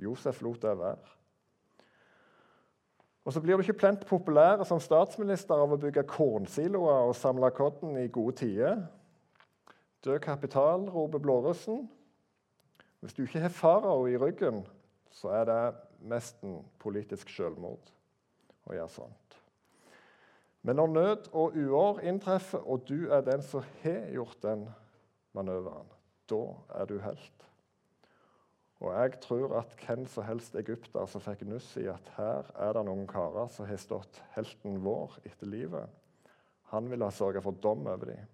Josef 0.00 0.40
lot 0.40 0.64
det 0.64 0.78
være. 0.80 1.12
Og 3.24 3.32
så 3.32 3.40
blir 3.40 3.56
du 3.56 3.64
ikke 3.64 3.80
plent 3.80 4.04
populær 4.06 4.62
som 4.68 4.80
statsminister 4.82 5.56
av 5.56 5.72
å 5.72 5.80
bygge 5.80 6.04
kornsiloer 6.08 7.08
og 7.08 7.16
samle 7.16 7.48
kodden 7.56 7.96
i 7.96 8.10
gode 8.12 8.36
tider. 8.42 8.84
Død 10.04 10.20
kapital, 10.20 10.84
roper 10.92 11.22
blårussen. 11.24 11.86
Hvis 13.00 13.16
du 13.16 13.22
ikke 13.24 13.40
har 13.40 13.52
farao 13.52 14.04
i 14.08 14.18
ryggen, 14.20 14.62
så 15.12 15.32
er 15.40 15.48
det 15.48 15.62
nesten 16.04 16.58
politisk 16.80 17.32
selvmord 17.32 17.92
å 18.68 18.76
gjøre 18.76 18.92
sånt. 18.92 19.38
Men 20.64 20.76
når 20.80 20.92
nød 20.92 21.26
og 21.36 21.56
uår 21.56 22.04
inntreffer, 22.08 22.60
og 22.64 22.84
du 22.88 23.10
er 23.12 23.24
den 23.24 23.42
som 23.44 23.64
har 23.82 24.06
gjort 24.12 24.38
den 24.44 24.66
manøveren, 25.36 25.88
da 26.28 26.42
er 26.80 26.88
du 26.88 26.96
helt. 27.04 27.48
Og 28.84 28.92
jeg 28.92 29.16
tror 29.24 29.54
at 29.62 29.72
hvem 29.80 30.04
som 30.12 30.26
helst 30.28 30.56
egypter 30.60 31.06
som 31.08 31.22
fikk 31.24 31.46
nuss 31.48 31.70
i 31.80 31.86
at 31.88 32.08
her 32.18 32.50
er 32.60 32.74
det 32.76 32.82
noen 32.84 33.06
karer 33.08 33.48
som 33.52 33.64
har 33.64 33.80
stått 33.80 34.20
helten 34.34 34.76
vår 34.84 35.16
etter 35.24 35.48
livet, 35.48 35.88
han 36.68 36.90
ville 36.90 37.08
ha 37.08 37.14
sørga 37.14 37.40
for 37.44 37.56
dom 37.64 37.86
over 37.88 38.10
dem. 38.10 38.26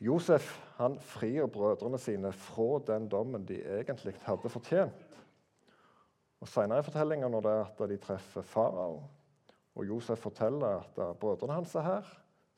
Josef 0.00 0.54
han 0.78 0.96
frir 1.04 1.44
brødrene 1.52 2.00
sine 2.00 2.32
fra 2.32 2.78
den 2.88 3.10
dommen 3.12 3.44
de 3.44 3.58
egentlig 3.60 4.14
hadde 4.24 4.48
fortjent. 4.48 5.18
Og 6.40 6.48
Senere 6.48 6.80
i 6.80 6.86
fortellinga, 6.86 7.28
når 7.28 7.44
det 7.44 7.52
er 7.52 7.66
at 7.66 7.84
de 7.90 8.00
treffer 8.00 8.46
farao, 8.46 9.02
og 9.76 9.84
Josef 9.84 10.24
forteller 10.24 10.80
at 10.80 11.02
brødrene 11.20 11.58
hans 11.58 11.76
er 11.76 11.84
her, 11.84 12.08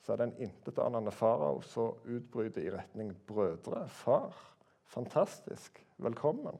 så 0.03 0.13
er 0.13 0.21
det 0.21 0.29
en 0.29 0.47
intetanende 0.47 1.11
farao 1.11 1.59
som 1.67 1.99
utbryter 2.07 2.63
i 2.63 2.71
retning 2.71 3.11
brødre. 3.27 3.83
Far. 3.91 4.52
Fantastisk. 4.91 5.79
Velkommen. 5.97 6.57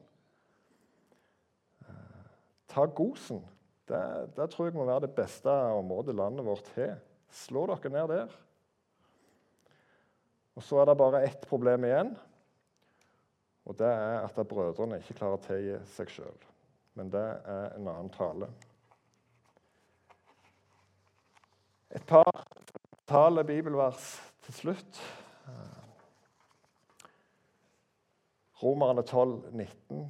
Eh, 1.80 2.28
ta 2.68 2.86
gosen. 2.86 3.42
Det, 3.88 4.00
det 4.36 4.48
tror 4.50 4.68
jeg 4.68 4.76
må 4.76 4.86
være 4.88 5.06
det 5.06 5.14
beste 5.16 5.50
området 5.50 6.14
landet 6.16 6.46
vårt 6.46 6.70
har. 6.78 6.96
Slå 7.34 7.66
dere 7.68 7.92
ned 7.92 8.08
der. 8.14 8.36
Og 10.54 10.62
Så 10.62 10.78
er 10.78 10.84
det 10.86 10.96
bare 10.98 11.24
ett 11.26 11.46
problem 11.48 11.84
igjen. 11.84 12.14
Og 13.64 13.78
det 13.78 13.88
er 13.88 14.20
at 14.20 14.46
brødrene 14.48 15.00
ikke 15.00 15.16
klarer 15.18 15.38
å 15.38 15.44
tilgi 15.44 15.78
seg 15.96 16.12
sjøl. 16.12 16.46
Men 16.94 17.10
det 17.10 17.24
er 17.24 17.74
en 17.74 17.88
annen 17.88 18.10
tale. 18.14 18.48
Et 21.94 22.04
par 22.06 22.28
tale 23.08 23.44
bibelvers 23.46 24.14
til 24.46 24.54
slutt. 24.54 25.00
Romerne 28.62 29.02
12, 29.02 29.50
19, 29.52 30.04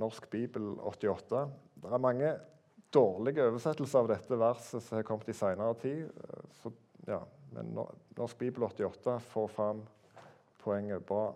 Norsk 0.00 0.30
bibel 0.30 0.74
88. 0.80 1.46
Det 1.82 1.92
er 1.92 2.02
mange 2.02 2.32
dårlige 2.94 3.46
oversettelser 3.46 4.02
av 4.02 4.10
dette 4.10 4.38
verset 4.40 4.82
som 4.82 4.98
har 4.98 5.06
kommet 5.06 5.30
i 5.30 5.36
seinere 5.36 5.76
tid. 5.80 6.10
Så 6.60 6.72
ja, 7.06 7.20
men 7.54 7.72
Norsk 7.76 8.38
Bibel 8.38 8.66
88 8.66 9.18
får 9.30 9.48
fram 9.54 9.82
poenget 10.62 11.06
bra. 11.06 11.30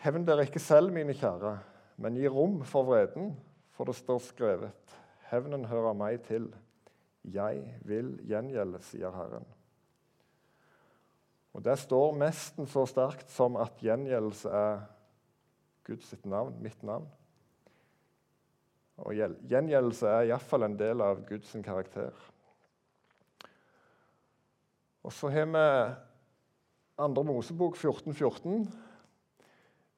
Hevn 0.00 0.24
dere 0.24 0.46
ikke 0.46 0.62
selv, 0.62 0.94
mine 0.94 1.12
kjære, 1.12 1.58
men 2.00 2.16
gi 2.16 2.28
rom 2.30 2.62
for 2.64 2.88
vreden, 2.88 3.34
for 3.76 3.90
det 3.90 3.98
står 3.98 4.22
skrevet:" 4.30 4.96
Hevnen 5.30 5.64
hører 5.70 5.94
meg 5.94 6.22
til. 6.26 6.48
Jeg 7.22 7.60
vil 7.86 8.16
gjengjelde, 8.26 8.80
sier 8.82 9.12
Herren. 9.14 9.44
Og 11.54 11.64
Det 11.64 11.76
står 11.78 12.18
nesten 12.20 12.68
så 12.70 12.84
sterkt 12.86 13.30
som 13.32 13.58
at 13.58 13.80
gjengjeldelse 13.82 14.50
er 14.54 14.84
Guds 15.86 16.12
navn, 16.24 16.54
mitt 16.62 16.82
navn. 16.86 17.08
Og 19.00 19.16
Gjengjeldelse 19.16 20.06
er 20.06 20.28
iallfall 20.28 20.66
en 20.66 20.76
del 20.78 21.00
av 21.02 21.24
Guds 21.26 21.56
karakter. 21.64 22.12
Og 25.00 25.12
så 25.16 25.30
har 25.32 25.48
vi 25.48 25.66
andre 27.00 27.24
Mosebok 27.24 27.80
1414. 27.80 28.68
14. 28.68 28.88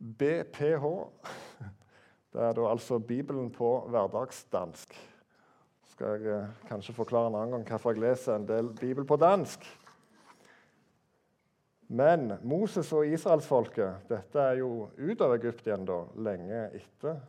BPH. 0.02 0.84
Det 2.32 2.40
er 2.40 2.54
da 2.56 2.66
altså 2.66 2.98
Bibelen 2.98 3.50
på 3.54 3.68
hverdagsdansk. 3.92 4.96
Skal 5.92 6.16
jeg 6.16 6.32
eh, 6.32 6.48
kanskje 6.66 6.94
forklare 6.96 7.28
en 7.30 7.36
annen 7.38 7.52
gang 7.54 7.68
hvorfor 7.68 7.94
jeg 7.94 8.02
leser 8.02 8.34
en 8.34 8.48
del 8.48 8.72
Bibel 8.80 9.06
på 9.06 9.18
dansk. 9.20 9.66
Men 11.92 12.38
Moses 12.48 12.88
og 12.96 13.04
israelsfolket 13.04 14.08
Dette 14.08 14.40
er 14.40 14.62
jo 14.62 14.88
ut 14.96 15.22
av 15.24 15.36
Egypt 15.36 15.66
igjen, 15.68 15.84
da, 15.88 15.98
lenge 16.24 16.64
etter. 16.78 17.20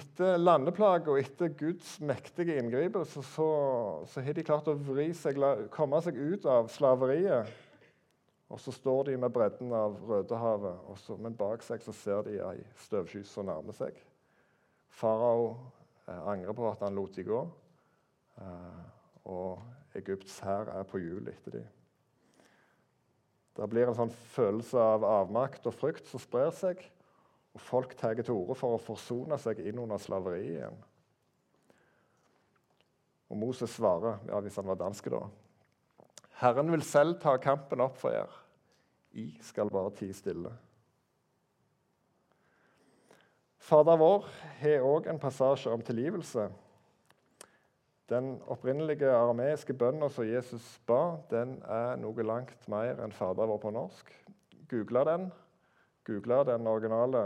Etter 0.00 0.38
landeplaget 0.38 1.08
og 1.10 1.18
etter 1.18 1.50
Guds 1.58 1.96
mektige 2.02 2.58
inngriper, 2.58 3.06
så, 3.06 3.22
så, 3.26 4.22
har 4.22 4.34
de 4.34 4.46
klart 4.46 4.70
å 4.70 4.76
seg, 5.18 5.40
komme 5.74 5.98
seg 6.02 6.18
ut 6.18 6.46
av 6.46 6.70
slaveriet 6.70 7.50
og 8.50 8.58
så 8.58 8.72
står 8.74 9.04
de 9.04 9.16
med 9.22 9.30
bredden 9.30 9.70
av 9.72 9.94
Rødehavet, 10.08 10.86
også, 10.90 11.14
men 11.22 11.36
bak 11.38 11.62
seg 11.62 11.82
så 11.84 11.94
ser 11.94 12.24
de 12.26 12.40
ei 12.42 12.56
støvsky 12.82 13.22
som 13.26 13.46
nærmer 13.46 13.76
seg. 13.78 13.94
Farao 14.90 15.52
eh, 16.08 16.24
angrer 16.32 16.56
på 16.58 16.66
at 16.66 16.82
han 16.82 16.98
lot 16.98 17.14
de 17.14 17.24
gå, 17.28 17.44
eh, 18.42 18.80
og 19.30 19.62
Egypts 19.98 20.38
hær 20.44 20.70
er 20.72 20.86
på 20.86 21.00
hjul 21.02 21.28
etter 21.30 21.58
dem. 21.58 21.68
Det 23.56 23.66
blir 23.68 23.90
en 23.90 23.96
sånn 23.98 24.12
følelse 24.32 24.78
av 24.78 25.04
avmakt 25.04 25.66
og 25.66 25.74
frykt 25.74 26.06
som 26.08 26.22
sprer 26.22 26.52
seg, 26.54 26.80
og 27.50 27.64
folk 27.66 27.96
tar 27.98 28.20
til 28.20 28.36
orde 28.36 28.56
for 28.56 28.76
å 28.76 28.82
forsone 28.82 29.36
seg 29.42 29.58
inn 29.66 29.80
under 29.82 29.98
slaveriet 30.00 30.54
igjen. 30.54 30.78
Og 33.30 33.38
Moses 33.38 33.74
svarer, 33.74 34.22
ja, 34.30 34.38
hvis 34.42 34.56
han 34.58 34.70
var 34.70 34.78
dansk 34.80 35.10
da 35.12 35.24
Herren 36.40 36.70
vil 36.72 36.82
selv 36.86 37.18
ta 37.20 37.34
kampen 37.36 37.82
opp 37.84 37.98
for 38.00 38.14
dere. 38.14 38.32
I 39.12 39.34
skal 39.44 39.68
bare 39.68 39.90
tie 39.92 40.14
stille. 40.16 40.52
Fader 43.60 43.98
vår 44.00 44.28
har 44.62 44.86
òg 44.86 45.10
en 45.10 45.20
passasje 45.20 45.68
om 45.68 45.82
tilgivelse. 45.84 46.46
Den 48.10 48.40
opprinnelige 48.50 49.06
arameiske 49.14 49.74
bønnen 49.78 50.10
som 50.10 50.26
Jesus 50.26 50.64
ba, 50.86 51.20
den 51.30 51.60
er 51.62 51.94
noe 52.00 52.24
langt 52.26 52.64
mer 52.70 52.98
enn 53.04 53.14
Fader 53.14 53.46
vår 53.46 53.60
på 53.62 53.70
norsk. 53.70 54.10
Google 54.70 55.04
den. 55.06 55.28
Google 56.08 56.40
den 56.48 56.66
originale 56.66 57.22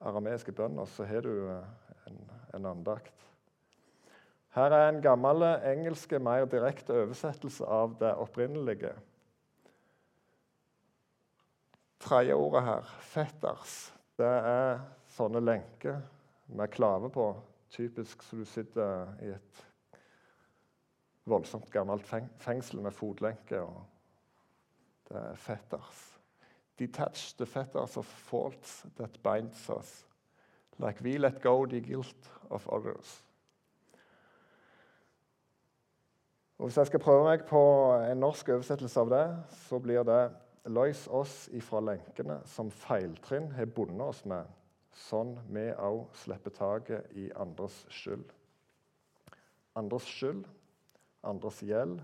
arameiske 0.00 0.52
bønnen, 0.56 0.86
så 0.86 1.04
har 1.04 1.28
du 1.28 1.34
en, 2.08 2.18
en 2.56 2.70
andakt. 2.72 3.28
Her 4.56 4.72
er 4.76 4.88
en 4.88 5.02
gammel 5.04 5.44
engelsk, 5.44 6.16
mer 6.20 6.48
direkte 6.48 6.96
oversettelse 7.04 7.68
av 7.68 7.98
det 8.00 8.16
opprinnelige. 8.16 8.96
Tredje 12.00 12.34
ordet 12.34 12.64
her, 12.64 12.82
'fetters', 13.12 13.92
det 14.16 14.34
er 14.48 14.80
sånne 15.06 15.40
lenker 15.40 16.00
med 16.48 16.70
klave 16.72 17.08
på. 17.12 17.32
Typisk 17.72 18.22
så 18.22 18.36
du 18.36 18.44
sitter 18.44 19.14
i 19.24 19.30
et 19.32 19.62
voldsomt 21.24 21.70
gammelt 21.72 22.06
fengsel 22.42 22.82
med 22.84 22.92
fotlenke. 22.92 23.60
og 23.60 23.84
Det 25.08 25.16
er 25.16 25.34
fetters. 25.34 26.20
Detach 26.78 27.36
the 27.36 27.46
fetters 27.46 27.96
of 27.96 28.04
faults 28.04 28.86
that 28.96 29.22
binds 29.22 29.70
us, 29.70 30.06
like 30.78 31.02
we 31.04 31.18
let 31.18 31.42
go 31.42 31.66
the 31.66 31.80
guilt 31.80 32.32
of 32.50 32.68
others. 32.68 33.24
Og 36.58 36.66
Hvis 36.66 36.76
jeg 36.76 36.86
skal 36.86 37.00
prøve 37.00 37.24
meg 37.24 37.44
på 37.48 37.60
en 38.10 38.20
norsk 38.22 38.48
oversettelse 38.48 39.00
av 39.00 39.08
det, 39.10 39.26
så 39.66 39.78
blir 39.78 40.02
det 40.06 40.30
Løs 40.70 41.08
oss 41.10 41.48
ifra 41.50 41.80
lenkene 41.82 42.36
som 42.46 42.68
feiltrinn 42.70 43.48
har 43.56 43.66
bundet 43.66 44.04
oss 44.06 44.20
med, 44.24 44.46
sånn 44.96 45.36
vi 45.52 45.68
òg 45.80 46.04
slipper 46.22 46.54
taket 46.56 47.12
i 47.16 47.30
andres 47.40 47.82
skyld. 47.92 48.32
Andres 49.78 50.08
skyld, 50.08 50.44
andres 51.24 51.62
gjeld, 51.64 52.02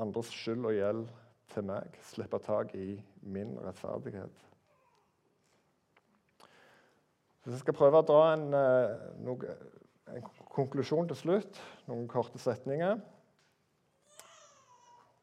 andres 0.00 0.32
skyld 0.32 0.64
og 0.64 0.76
gjeld 0.76 1.12
til 1.52 1.66
meg. 1.68 1.98
Slippe 2.08 2.40
tak 2.42 2.74
i 2.78 2.96
min 3.22 3.54
rettferdighet. 3.60 4.44
Hvis 7.44 7.58
jeg 7.58 7.60
skal 7.60 7.76
prøve 7.76 8.00
å 8.00 8.06
dra 8.08 8.20
en, 8.32 8.46
eh, 8.56 9.08
noe, 9.20 9.56
en 10.08 10.22
konklusjon 10.54 11.10
til 11.10 11.18
slutt, 11.18 11.60
noen 11.90 12.06
korte 12.08 12.40
setninger. 12.40 13.02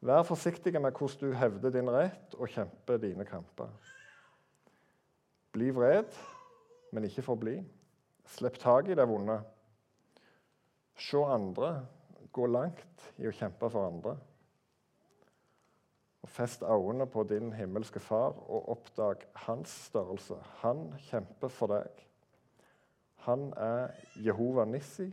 Vær 0.01 0.25
forsiktig 0.25 0.73
med 0.81 0.93
hvordan 0.97 1.31
du 1.31 1.37
hevder 1.37 1.73
din 1.73 1.89
rett 1.89 2.35
og 2.37 2.49
kjemper 2.49 3.01
dine 3.01 3.25
kamper. 3.25 3.73
Bli 5.51 5.71
vred, 5.75 6.11
men 6.91 7.03
ikke 7.07 7.25
forbli. 7.25 7.57
Slipp 8.31 8.59
tak 8.59 8.87
i 8.87 8.95
det 8.95 9.07
vonde. 9.07 9.41
Se 10.95 11.23
andre. 11.27 11.73
Gå 12.31 12.45
langt 12.47 13.09
i 13.19 13.27
å 13.27 13.33
kjempe 13.35 13.67
for 13.67 13.89
andre. 13.89 14.13
Og 16.21 16.29
Fest 16.31 16.61
øynene 16.63 17.07
på 17.11 17.25
din 17.27 17.51
himmelske 17.53 17.99
Far 17.99 18.37
og 18.47 18.69
oppdag 18.77 19.25
hans 19.47 19.73
størrelse. 19.89 20.37
Han 20.61 20.93
kjemper 21.09 21.51
for 21.51 21.73
deg. 21.73 22.05
Han 23.25 23.49
er 23.57 23.91
Jehova 24.15 24.65
Nissi, 24.65 25.09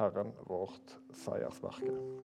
Herren 0.00 0.34
vårt 0.48 0.96
seiersverke. 1.22 1.94